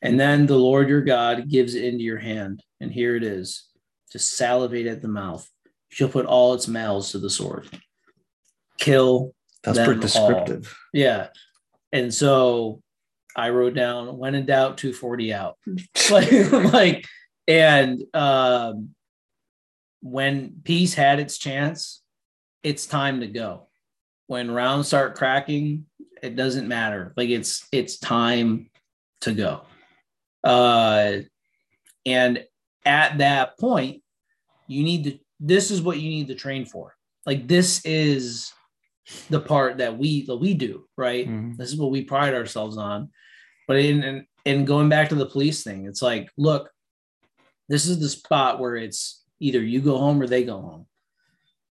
[0.00, 2.62] And then the Lord your God gives it into your hand.
[2.80, 3.68] And here it is
[4.10, 5.48] to salivate at the mouth.
[5.64, 7.68] You shall put all its mouths to the sword.
[8.78, 9.34] Kill.
[9.62, 10.00] that's pretty all.
[10.00, 10.76] descriptive.
[10.92, 11.28] Yeah.
[11.92, 12.82] And so
[13.36, 15.56] I wrote down when in doubt, 240 out.
[16.10, 17.06] like, like,
[17.48, 18.94] and um,
[20.04, 22.02] when peace had its chance,
[22.62, 23.68] it's time to go.
[24.26, 25.86] When rounds start cracking,
[26.22, 27.14] it doesn't matter.
[27.16, 28.70] Like it's it's time
[29.22, 29.62] to go.
[30.44, 31.20] Uh,
[32.04, 32.44] and
[32.84, 34.02] at that point,
[34.68, 35.18] you need to.
[35.40, 36.94] This is what you need to train for.
[37.24, 38.52] Like this is
[39.30, 41.26] the part that we that we do right.
[41.26, 41.56] Mhm.
[41.56, 43.10] This is what we pride ourselves on.
[43.66, 46.70] But in and, and going back to the police thing, it's like, look,
[47.70, 50.86] this is the spot where it's either you go home or they go home.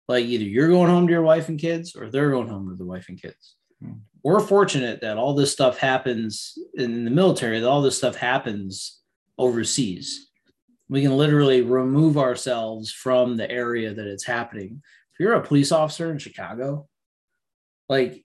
[0.08, 2.76] Like either you're going home to your wife and kids or they're going home to
[2.76, 3.56] the wife and kids.
[3.82, 3.93] Hmm.
[4.24, 9.01] We're fortunate that all this stuff happens in the military, that all this stuff happens
[9.38, 10.32] overseas.
[10.89, 14.82] We can literally remove ourselves from the area that it's happening.
[15.14, 16.88] If you're a police officer in Chicago,
[17.89, 18.16] like,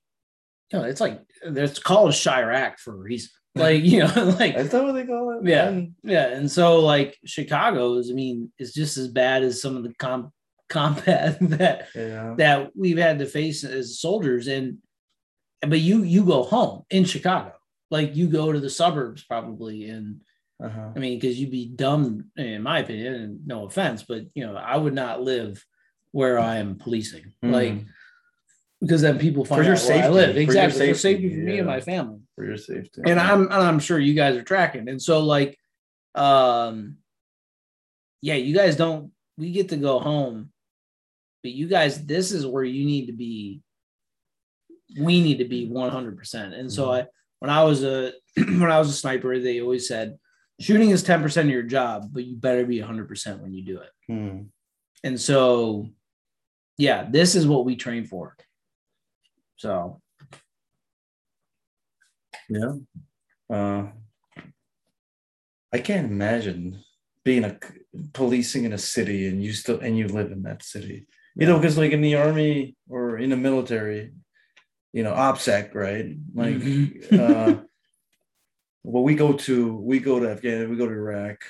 [0.73, 3.31] you know, it's like it's called Chiraq for a reason.
[3.55, 5.49] Like, you know, like Is that what they call it?
[5.49, 5.71] Yeah.
[5.71, 5.95] Man?
[6.05, 9.93] yeah, and so like Chicago's, I mean, is just as bad as some of the
[9.95, 10.33] com-
[10.69, 12.35] combat that Yeah.
[12.39, 14.47] that we've had to face as soldiers.
[14.47, 14.79] And
[15.67, 17.53] but you you go home in Chicago,
[17.91, 20.21] like you go to the suburbs probably, and
[20.63, 20.93] Uh-huh.
[20.95, 24.55] I mean, because you'd be dumb in my opinion, and no offense, but you know,
[24.57, 25.65] I would not live
[26.13, 27.53] where I am policing, Mhm.
[27.53, 27.75] like
[28.81, 30.29] because then people find your out where I safety, live.
[30.31, 33.03] for your Exactly, for safety, safety, for me and my family for your safety.
[33.05, 34.89] and I'm and I'm sure you guys are tracking.
[34.89, 35.59] And so like
[36.15, 36.97] um
[38.23, 40.51] yeah, you guys don't we get to go home.
[41.43, 43.61] But you guys this is where you need to be
[44.99, 46.59] we need to be 100%.
[46.59, 47.07] And so I
[47.41, 50.19] when I was a when I was a sniper, they always said
[50.61, 53.91] shooting is 10% of your job, but you better be 100% when you do it.
[54.09, 54.39] Hmm.
[55.05, 55.89] And so
[56.79, 58.35] yeah, this is what we train for.
[59.57, 60.01] So
[62.51, 62.73] Yeah.
[63.49, 63.87] Uh,
[65.73, 66.83] I can't imagine
[67.25, 67.59] being a
[68.13, 71.07] policing in a city and you still and you live in that city.
[71.37, 74.13] You know, because like in the army or in the military,
[74.93, 76.17] you know, OPSEC, right?
[76.35, 77.19] Like Mhm.
[77.19, 77.63] uh
[78.83, 81.45] well, we go to we go to Afghanistan, we go to Iraq.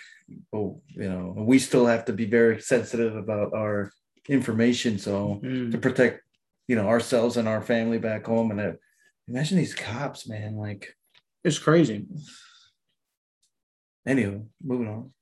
[0.52, 3.90] Oh, you know, we still have to be very sensitive about our
[4.28, 4.98] information.
[4.98, 6.20] So mm, to protect
[6.70, 8.52] you know, ourselves and our family back home.
[8.52, 8.78] And
[9.30, 10.56] imagine these cops, man.
[10.56, 10.94] Like,
[11.44, 12.06] It's crazy.
[14.06, 15.12] anyway, moving on.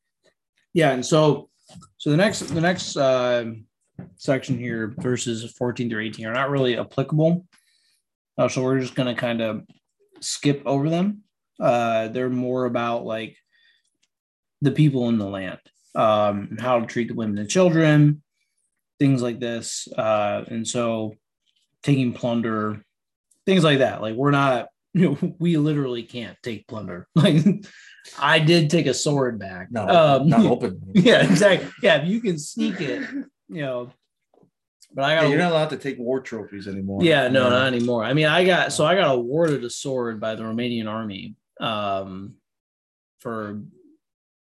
[0.75, 1.49] Yeah, and so
[1.99, 3.45] so the next the next uh,
[4.17, 7.47] section here, verses 14 through 18, are not really applicable.
[8.37, 9.63] Uh, so we're just gonna kind of
[10.21, 11.23] skip over them.
[11.61, 13.37] Uh, they're more about like
[14.63, 15.59] the people in the land,
[15.95, 18.23] um, and how to treat the women and children,
[18.99, 19.89] things like this.
[19.97, 21.15] Uh, and so
[21.83, 22.85] taking plunder,
[23.49, 24.03] things like that.
[24.03, 27.09] Like we're not, you know, we literally can't take plunder.
[27.17, 27.45] Like
[28.19, 29.69] I did take a sword back.
[29.71, 30.81] No, Um, not open.
[30.95, 31.71] yeah, exactly.
[31.83, 33.03] Yeah, if you can sneak it,
[33.49, 33.91] you know.
[34.95, 37.05] But I Yeah, got you're not allowed to take war trophies anymore.
[37.05, 38.05] yeah, no, not anymore.
[38.05, 42.35] I mean, I got so I got awarded a sword by the Romanian army um
[43.21, 43.61] for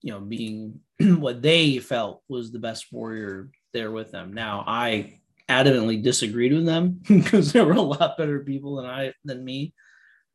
[0.00, 4.32] you know being what they felt was the best warrior there with them.
[4.32, 9.12] Now I adamantly disagreed with them because there were a lot better people than I
[9.24, 9.74] than me,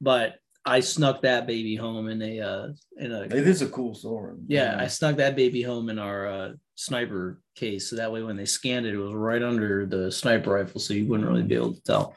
[0.01, 0.35] but
[0.65, 4.39] I snuck that baby home in a uh in a It is a cool sword.
[4.47, 8.35] yeah, I snuck that baby home in our uh, sniper case, so that way when
[8.37, 11.55] they scanned it, it was right under the sniper rifle, so you wouldn't really be
[11.55, 12.15] able to tell.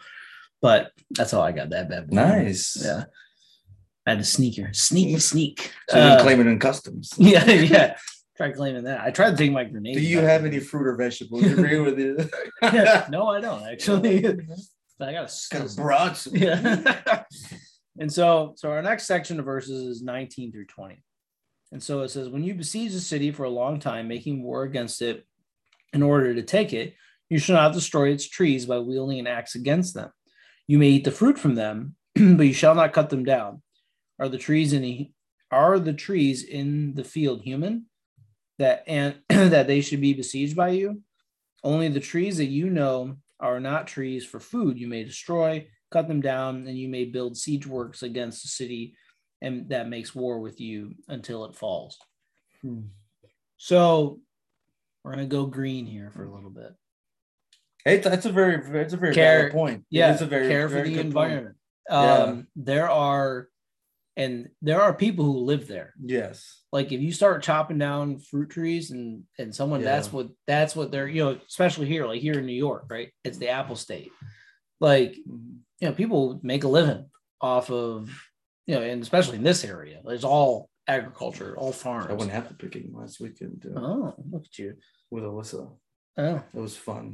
[0.61, 2.17] But that's how I got that bad boy.
[2.17, 2.77] nice.
[2.85, 3.05] Yeah,
[4.05, 5.21] I had to sneak here, sneak.
[5.89, 7.15] So you Uh, claim it in customs.
[7.19, 7.97] yeah, yeah.
[8.41, 9.03] Tried claiming that.
[9.03, 9.97] I tried to take my grenade.
[9.97, 12.17] Do you have any fruit or vegetables you bring with you?
[13.11, 14.27] No, I don't actually.
[14.99, 16.19] I got a broad.
[16.33, 17.25] yeah.
[18.01, 21.03] and so, so our next section of verses is 19 through 20.
[21.73, 24.63] And so it says, when you besiege a city for a long time, making war
[24.63, 25.27] against it
[25.93, 26.95] in order to take it,
[27.29, 30.11] you shall not destroy its trees by wielding an axe against them.
[30.67, 33.61] You may eat the fruit from them, but you shall not cut them down.
[34.19, 35.11] Are the trees in the,
[35.51, 37.85] are the trees in the field human
[38.61, 41.03] that and that they should be besieged by you?
[41.63, 46.09] Only the trees that you know are not trees for food you may destroy, cut
[46.09, 48.95] them down, and you may build siege works against the city
[49.43, 51.99] and that makes war with you until it falls.
[52.63, 52.81] Hmm.
[53.57, 54.21] So
[55.03, 56.75] we're gonna go green here for a little bit.
[57.85, 59.85] Hey, that's a very, it's a very Care- valid point.
[59.91, 61.57] Yeah, it's a very care for very the good environment.
[61.89, 61.97] Yeah.
[61.97, 63.49] Um, there are
[64.23, 65.95] and there are people who live there.
[66.05, 66.37] Yes.
[66.73, 70.91] Like if you start chopping down fruit trees and and someone that's what that's what
[70.93, 74.13] they're you know especially here like here in New York right it's the apple state
[74.81, 77.05] like you know people make a living
[77.41, 78.11] off of
[78.67, 82.57] you know and especially in this area it's all agriculture all farms I went apple
[82.59, 84.75] picking last weekend uh, oh look at you
[85.11, 85.71] with Alyssa.
[86.19, 87.05] oh It was fun.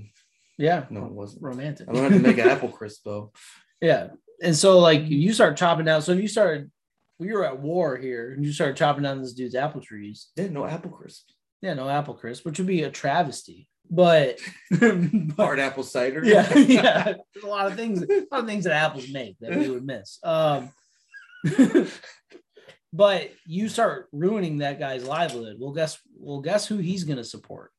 [0.59, 1.42] yeah No, it wasn't.
[1.42, 3.32] romantic I learned to make an apple crisp though.
[3.80, 4.09] yeah
[4.42, 6.70] and so like you start chopping down so if you started
[7.18, 10.48] we were at war here and you started chopping down this dude's apple trees Yeah,
[10.48, 11.24] no apple crisp.
[11.62, 14.40] yeah no apple crisp which would be a travesty but,
[14.70, 14.90] but
[15.36, 16.24] Hard apple cider.
[16.24, 17.04] yeah, yeah.
[17.32, 19.86] There's a lot of things, a lot of things that apples make that we would
[19.86, 20.18] miss.
[20.24, 20.72] Um,
[22.92, 25.56] but you start ruining that guy's livelihood.
[25.60, 27.70] Well, guess, well, guess who he's going to support?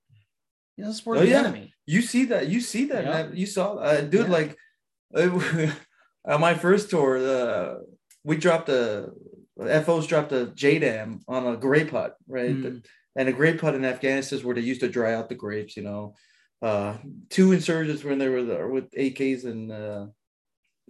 [0.77, 1.39] He's to support Oh, the yeah.
[1.39, 1.73] enemy.
[1.85, 2.47] You see that?
[2.47, 3.03] You see that?
[3.03, 3.31] Man.
[3.35, 4.27] You saw, uh, dude.
[4.27, 4.31] Yeah.
[4.31, 4.57] Like,
[6.25, 7.75] on my first tour, uh,
[8.23, 9.09] we dropped a
[9.58, 12.55] FOs dropped a JDAM on a grape hut, right?
[12.55, 12.84] Mm.
[13.16, 15.76] And a grape hut in Afghanistan is where they used to dry out the grapes.
[15.76, 16.16] You know,
[16.62, 16.97] uh,
[17.30, 20.05] two insurgents when they were there with AKs and uh,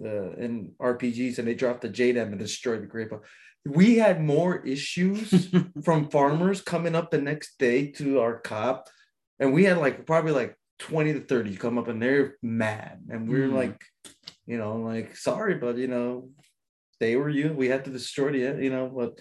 [0.03, 3.21] uh, and RPGs, and they dropped the JDAM and destroyed the grape hut.
[3.65, 5.49] We had more issues
[5.83, 8.87] from farmers coming up the next day to our COP,
[9.39, 12.99] and we had like probably like 20 to 30 come up and they're mad.
[13.09, 13.53] And we are Mm.
[13.53, 13.81] like,
[14.45, 16.29] you know, like, sorry, but you know,
[16.99, 17.53] they were you.
[17.53, 19.19] We had to destroy the, you know, but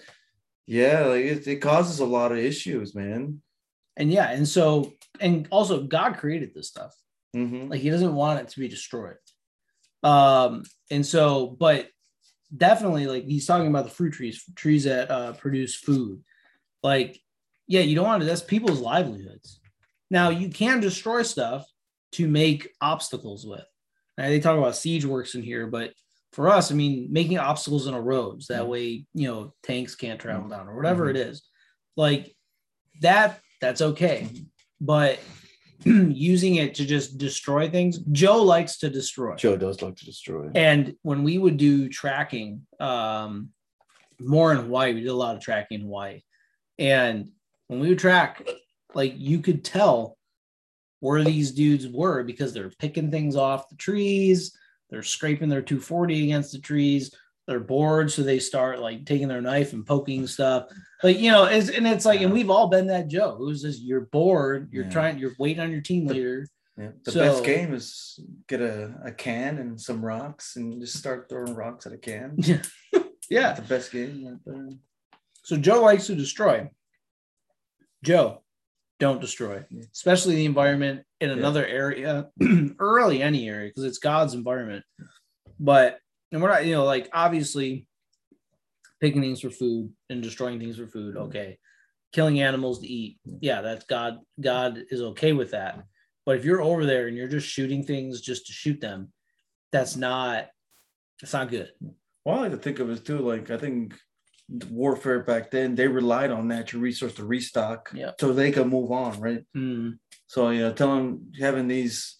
[0.65, 3.41] yeah, like it, it causes a lot of issues, man.
[3.95, 6.93] And yeah, and so, and also, God created this stuff.
[7.35, 7.69] Mhm.
[7.69, 9.17] Like He doesn't want it to be destroyed.
[10.03, 11.89] Um, and so, but
[12.55, 16.21] definitely, like he's talking about the fruit trees, trees that uh, produce food.
[16.83, 17.19] Like,
[17.67, 18.27] yeah, you don't want to.
[18.27, 19.59] That's people's livelihoods.
[20.09, 21.65] Now, you can destroy stuff
[22.13, 23.65] to make obstacles with.
[24.17, 25.93] Now, they talk about siege works in here, but
[26.33, 28.69] for us, I mean, making obstacles in a road so that Mhm.
[28.69, 31.47] way, you know, tanks can't travel down or whatever it is.
[31.95, 32.35] Like
[33.01, 34.27] that, that's okay.
[34.79, 35.19] But
[35.85, 39.35] using it to just destroy things, Joe likes to destroy.
[39.35, 40.49] Joe does like to destroy.
[40.53, 43.49] And when we would do tracking, um,
[44.19, 46.21] more in Hawaii, we did a lot of tracking in Hawaii.
[46.79, 47.31] And
[47.67, 48.47] when we would track,
[48.93, 50.17] like you could tell
[50.99, 54.57] where these dudes were because they're picking things off the trees,
[54.89, 57.13] they're scraping their 240 against the trees,
[57.47, 60.65] they're bored, so they start like taking their knife and poking stuff.
[61.03, 63.81] Like, you know, it's, and it's like, and we've all been that Joe who's just
[63.81, 64.89] you're bored, you're Yeah.
[64.89, 66.45] trying, you're waiting on your team leader.
[66.77, 66.89] Yeah.
[67.05, 71.27] The So- best game is get a, a can and some rocks and just start
[71.29, 72.35] throwing rocks at a can.
[72.43, 72.61] Yeah.
[73.29, 73.53] yeah.
[73.53, 74.73] the best game right.
[75.43, 76.69] So Joe likes to destroy.
[78.03, 78.43] Joe,
[78.99, 81.35] don't destroy, especially the environment in Yeah.
[81.35, 82.29] another area,
[82.79, 84.83] or really any area, because it's God's environment.
[85.59, 85.99] But
[86.31, 87.87] and we're not, you know, like obviously
[88.99, 91.25] picking things for food and destroying things for food, mm-hmm.
[91.25, 91.57] okay.
[92.13, 94.19] Killing animals to eat, yeah, that's God.
[94.39, 95.83] God is okay with that.
[96.25, 99.11] But if you're over there and you're just shooting things just to shoot them,
[99.71, 100.47] that's not.
[101.21, 101.71] It's not good.
[102.25, 103.19] Well, I like to think of it too.
[103.19, 103.95] Like I think
[104.69, 108.11] warfare back then, they relied on natural resource to restock, Yeah.
[108.19, 109.43] so they could move on, right?
[109.55, 112.15] Mm, So you know, telling having these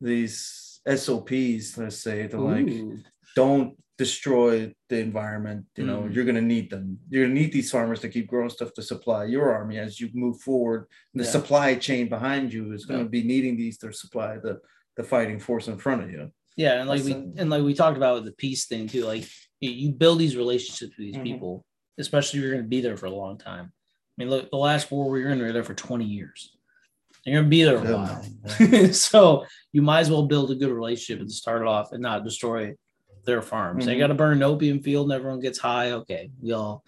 [0.00, 2.68] these SOPs, let's say, to like
[3.36, 5.66] don't destroy the environment.
[5.76, 6.14] You know, Mm.
[6.14, 6.98] you're gonna need them.
[7.08, 10.08] You're gonna need these farmers to keep growing stuff to supply your army as you
[10.14, 10.86] move forward.
[11.14, 11.30] The Yeah.
[11.30, 13.08] supply chain behind you is gonna Yeah.
[13.08, 14.60] be needing these to supply the
[14.96, 16.30] the fighting force in front of you.
[16.56, 19.04] Yeah, and like we a- and like we talked about with the peace thing too.
[19.06, 19.24] Like
[19.62, 21.22] you, you build these relationships with these Mhm.
[21.22, 21.64] people,
[21.98, 23.72] especially if you're going to be there for a long time.
[23.72, 26.54] I mean, look, the last war we were in, we were there for 20 years.
[27.24, 28.24] You're going to be there a while,
[28.92, 32.24] so you might as well build a good relationship and start it off and not
[32.24, 32.74] destroy
[33.24, 33.86] their farms.
[33.86, 33.98] They Mhm.
[34.00, 35.92] got to burn an opium field and everyone gets high.
[35.92, 36.84] Okay, we all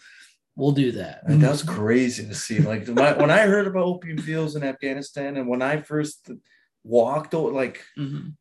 [0.56, 1.22] we'll do that.
[1.26, 2.60] And that's crazy to see.
[2.60, 6.30] Like my, when I heard about opium fields in Afghanistan, and when I first
[6.84, 8.34] walked, o- like Mhm.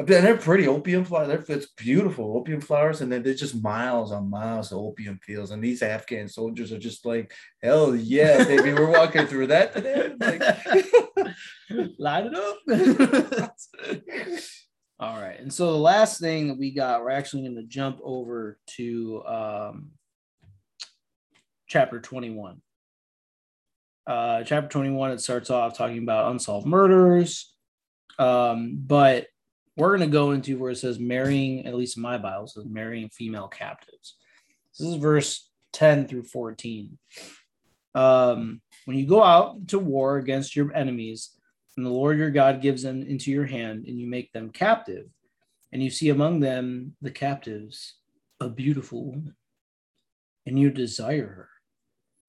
[0.00, 1.26] Mean, they're pretty opium flowers.
[1.26, 5.50] They're, it's beautiful opium flowers, and then there's just miles on miles of opium fields.
[5.50, 10.12] And these Afghan soldiers are just like, hell yeah, baby, we're walking through that today.
[10.20, 10.40] Like,
[11.98, 13.52] Line it up.
[15.00, 15.38] All right.
[15.38, 19.22] And so the last thing that we got, we're actually going to jump over to
[19.26, 19.90] um,
[21.66, 22.60] chapter 21.
[24.06, 27.52] Uh, chapter 21, it starts off talking about unsolved murders.
[28.18, 29.26] Um, but
[29.78, 32.66] we're going to go into where it says marrying, at least in my Bible, says
[32.66, 34.16] marrying female captives.
[34.76, 36.98] This is verse 10 through 14.
[37.94, 41.30] Um, when you go out to war against your enemies,
[41.76, 45.06] and the Lord your God gives them into your hand, and you make them captive,
[45.70, 47.94] and you see among them the captives
[48.40, 49.36] a beautiful woman,
[50.44, 51.48] and you desire her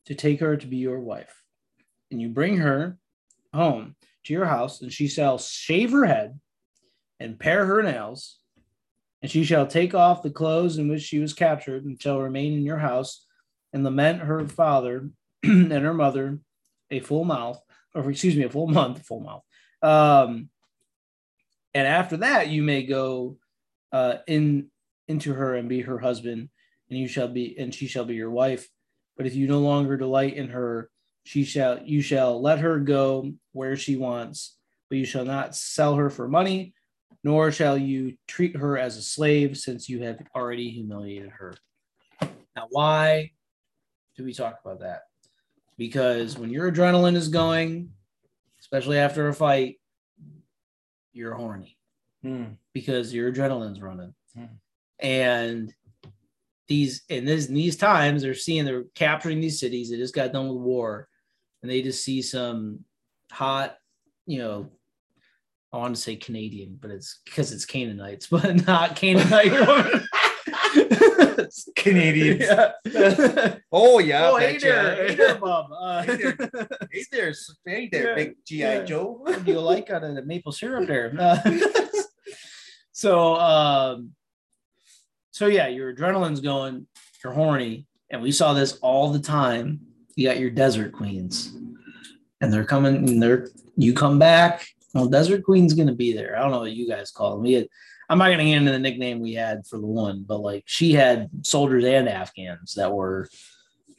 [0.06, 1.44] to take her to be your wife,
[2.12, 3.00] and you bring her
[3.56, 3.96] home
[4.26, 6.40] to your house, and she shall shave her head
[7.20, 8.40] and pare her nails,
[9.22, 12.54] and she shall take off the clothes in which she was captured, and shall remain
[12.54, 13.26] in your house,
[13.74, 15.10] and lament her father
[15.44, 16.40] and her mother
[16.92, 17.62] a full mouth,
[17.94, 19.44] or excuse me, a full month, full mouth.
[19.82, 20.50] Um,
[21.74, 23.38] and after that, you may go
[23.92, 24.70] uh, in
[25.08, 26.50] into her and be her husband,
[26.90, 28.68] and you shall be, and she shall be your wife.
[29.18, 30.90] But if you no longer delight in her,
[31.24, 34.58] she shall you shall let her go where she wants,
[34.90, 36.74] but you shall not sell her for money,
[37.24, 41.54] nor shall you treat her as a slave, since you have already humiliated her.
[42.22, 43.32] Now, why
[44.16, 45.04] do we talk about that?
[45.78, 47.92] Because when your adrenaline is going,
[48.60, 49.80] especially after a fight,
[51.14, 51.78] you're horny
[52.22, 52.46] hmm.
[52.74, 54.14] because your adrenaline's running.
[54.36, 54.46] Hmm.
[55.00, 55.74] And
[56.68, 59.90] these in this in these times they're seeing they're capturing these cities.
[59.90, 61.08] They just got done with war,
[61.62, 62.86] and they just see some
[63.32, 63.78] hot,
[64.26, 64.70] you know,
[65.72, 70.08] I want to say Canadian, but it's because it's Canaanites, but not Canaanite woman.
[71.76, 72.42] Canadians.
[72.42, 72.72] Yeah.
[73.72, 75.70] Oh yeah, oh, hey there, hey there, Bob.
[75.72, 76.36] Uh, Hey there.
[76.92, 77.34] hey there,
[77.66, 78.84] hey there, Yeah, big GI yeah.
[78.84, 79.20] Joe.
[79.22, 81.14] what do you like out of the maple syrup there?
[81.20, 81.40] Uh,
[82.92, 84.12] so, um,
[85.32, 86.88] so yeah, your adrenaline's going,
[87.24, 89.82] you're horny, and we saw this all the time.
[90.16, 91.54] You got your desert queens,
[92.42, 94.68] and they're coming, and they're you come back.
[94.94, 96.36] Well, Desert Queen's gonna be there.
[96.38, 97.44] I don't know what you guys call them.
[97.44, 97.68] We had,
[98.10, 100.94] I'm not gonna get into the nickname we had for the one, but like she
[100.94, 103.28] had soldiers and Afghans that were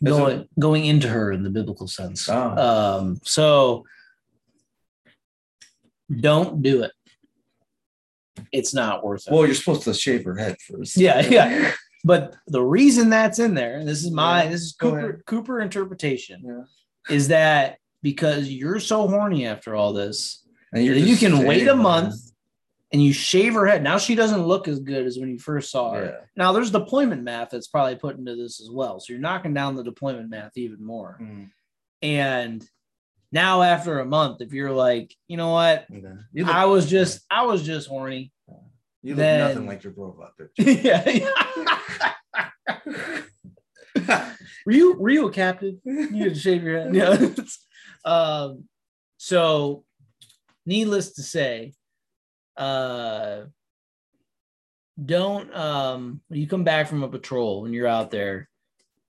[0.03, 2.28] going going into her in the biblical sense.
[2.28, 2.97] Ah.
[2.99, 3.84] Um, so
[6.14, 6.93] don't do it.
[8.53, 9.32] It's not worth it.
[9.32, 10.97] Well, you're supposed to shave her head first.
[10.97, 11.72] Yeah, yeah.
[12.05, 15.22] but the reason that's in there, and this is my Yeah, this is Cooper.
[15.26, 17.14] Cooper interpretation, Yeah.
[17.14, 20.39] is that because you're so horny after all this,
[20.72, 22.14] And you can wait a month
[22.92, 23.82] and you shave her head.
[23.82, 26.04] Now she doesn't look as good as when you first saw her.
[26.04, 26.26] Yeah.
[26.36, 29.00] Now there's deployment math that's probably put into this as well.
[29.00, 31.18] So you're knocking down the deployment math even more.
[31.20, 31.50] Mm.
[32.02, 32.68] And
[33.32, 36.14] now after a month, if you're like, you know what, Yeah.
[36.32, 38.32] You I was just I was just horny.
[39.02, 40.70] you look then- nothing like your profile picture.
[40.70, 41.30] yeah.
[44.66, 45.80] were you were you a captain?
[45.84, 46.94] You had to shave your head.
[46.94, 48.10] Yeah.
[48.10, 48.64] um,
[49.18, 49.84] so
[50.70, 51.74] needless to say,
[52.56, 53.42] uh,
[55.02, 58.48] don't um when you come back from a patrol when you're out there,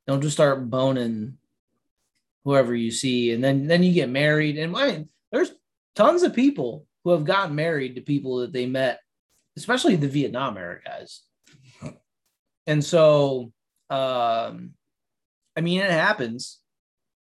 [0.08, 1.38] don't just start boning
[2.44, 4.58] whoever you see, and then then you get married.
[4.58, 5.52] And I mean, there's
[5.96, 9.00] tons of people who have gotten married to people that they met,
[9.58, 11.22] especially the Vietnam era guys.
[12.68, 13.52] And so,
[13.90, 14.74] um,
[15.58, 16.61] I mean, it happens.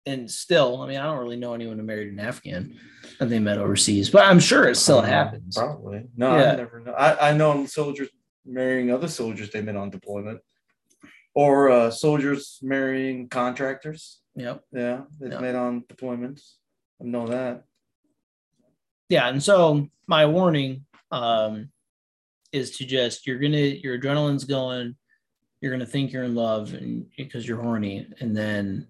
[0.05, 2.77] And still, I mean, I don't really know anyone who married an Afghan
[3.19, 5.55] that they met overseas, but I'm sure it still Uh, happens.
[5.57, 6.03] Probably.
[6.17, 6.51] No, Yeah.
[6.51, 6.91] I never know.
[6.91, 8.09] I, I know soldiers
[8.45, 10.41] marrying other soldiers they met on deployment.
[11.35, 14.19] Or uh, soldiers marrying contractors.
[14.35, 14.63] Yep.
[14.73, 15.39] Yeah, they've Yeah.
[15.39, 16.55] met on deployments.
[17.01, 17.63] I know that.
[19.09, 19.29] Yeah.
[19.29, 21.69] And so my warning um,
[22.51, 24.95] is to just, you're going to, your adrenaline's going,
[25.61, 28.07] you're going to think you're in love and because you're horny.
[28.19, 28.87] And then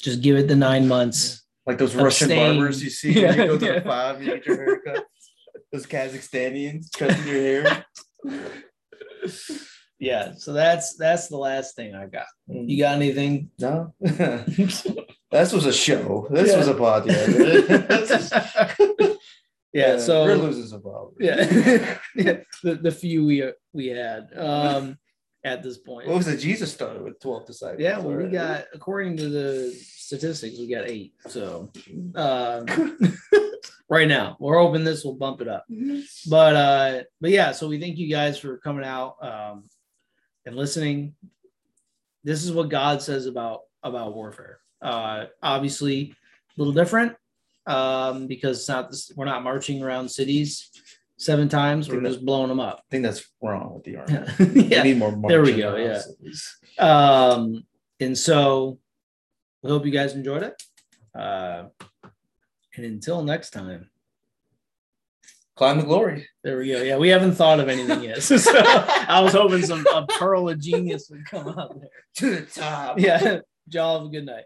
[0.00, 1.42] just give it the nine months.
[1.66, 2.56] Like those Russian Abstain.
[2.58, 3.72] barbers you see when Yeah, you go to yeah.
[3.80, 5.04] the five, you get your haircut.
[5.72, 7.84] those Kazakhstanians cutting your hair.
[9.98, 10.34] Yeah.
[10.36, 12.26] So that's, that's the last thing I got.
[12.48, 13.50] You got anything?
[13.58, 14.84] No, this
[15.52, 16.28] was a show.
[16.30, 17.96] This was a podcast.
[19.72, 19.98] yeah.
[19.98, 21.14] So we're losing some followers.
[21.18, 24.98] yeah, yeah the, the few we we had um
[25.46, 26.08] at this point.
[26.08, 26.38] What was it?
[26.38, 27.80] Jesus started with twelve disciples.
[27.80, 31.14] Yeah, well, we got according to the statistics, we got eight.
[31.28, 31.70] So
[32.16, 32.66] um
[33.88, 35.64] right now, we're hoping this will bump it up.
[36.28, 39.64] But uh but yeah, so we thank you guys for coming out um
[40.44, 41.14] and listening.
[42.24, 44.58] This is what God says about about warfare.
[44.82, 47.14] Uh obviously a little different
[47.68, 50.70] um because it's not this, we're not marching around cities
[51.18, 52.78] seven times, we're just blowing them up.
[52.78, 54.12] I think that's wrong with the army.
[54.68, 54.82] yeah.
[54.82, 55.18] We need more.
[55.28, 56.02] There we go, yeah.
[56.78, 57.64] Um,
[58.00, 58.78] and so
[59.62, 60.62] we hope you guys enjoyed it.
[61.14, 61.68] Uh,
[62.76, 63.90] and until next time,
[65.56, 66.28] Climb the glory.
[66.44, 66.82] there we go.
[66.82, 68.22] Yeah, we haven't thought of anything yet.
[68.22, 71.88] so I was hoping some a pearl of genius would come out there.
[72.16, 72.98] To the top.
[72.98, 74.44] Yeah, y'all have a good night.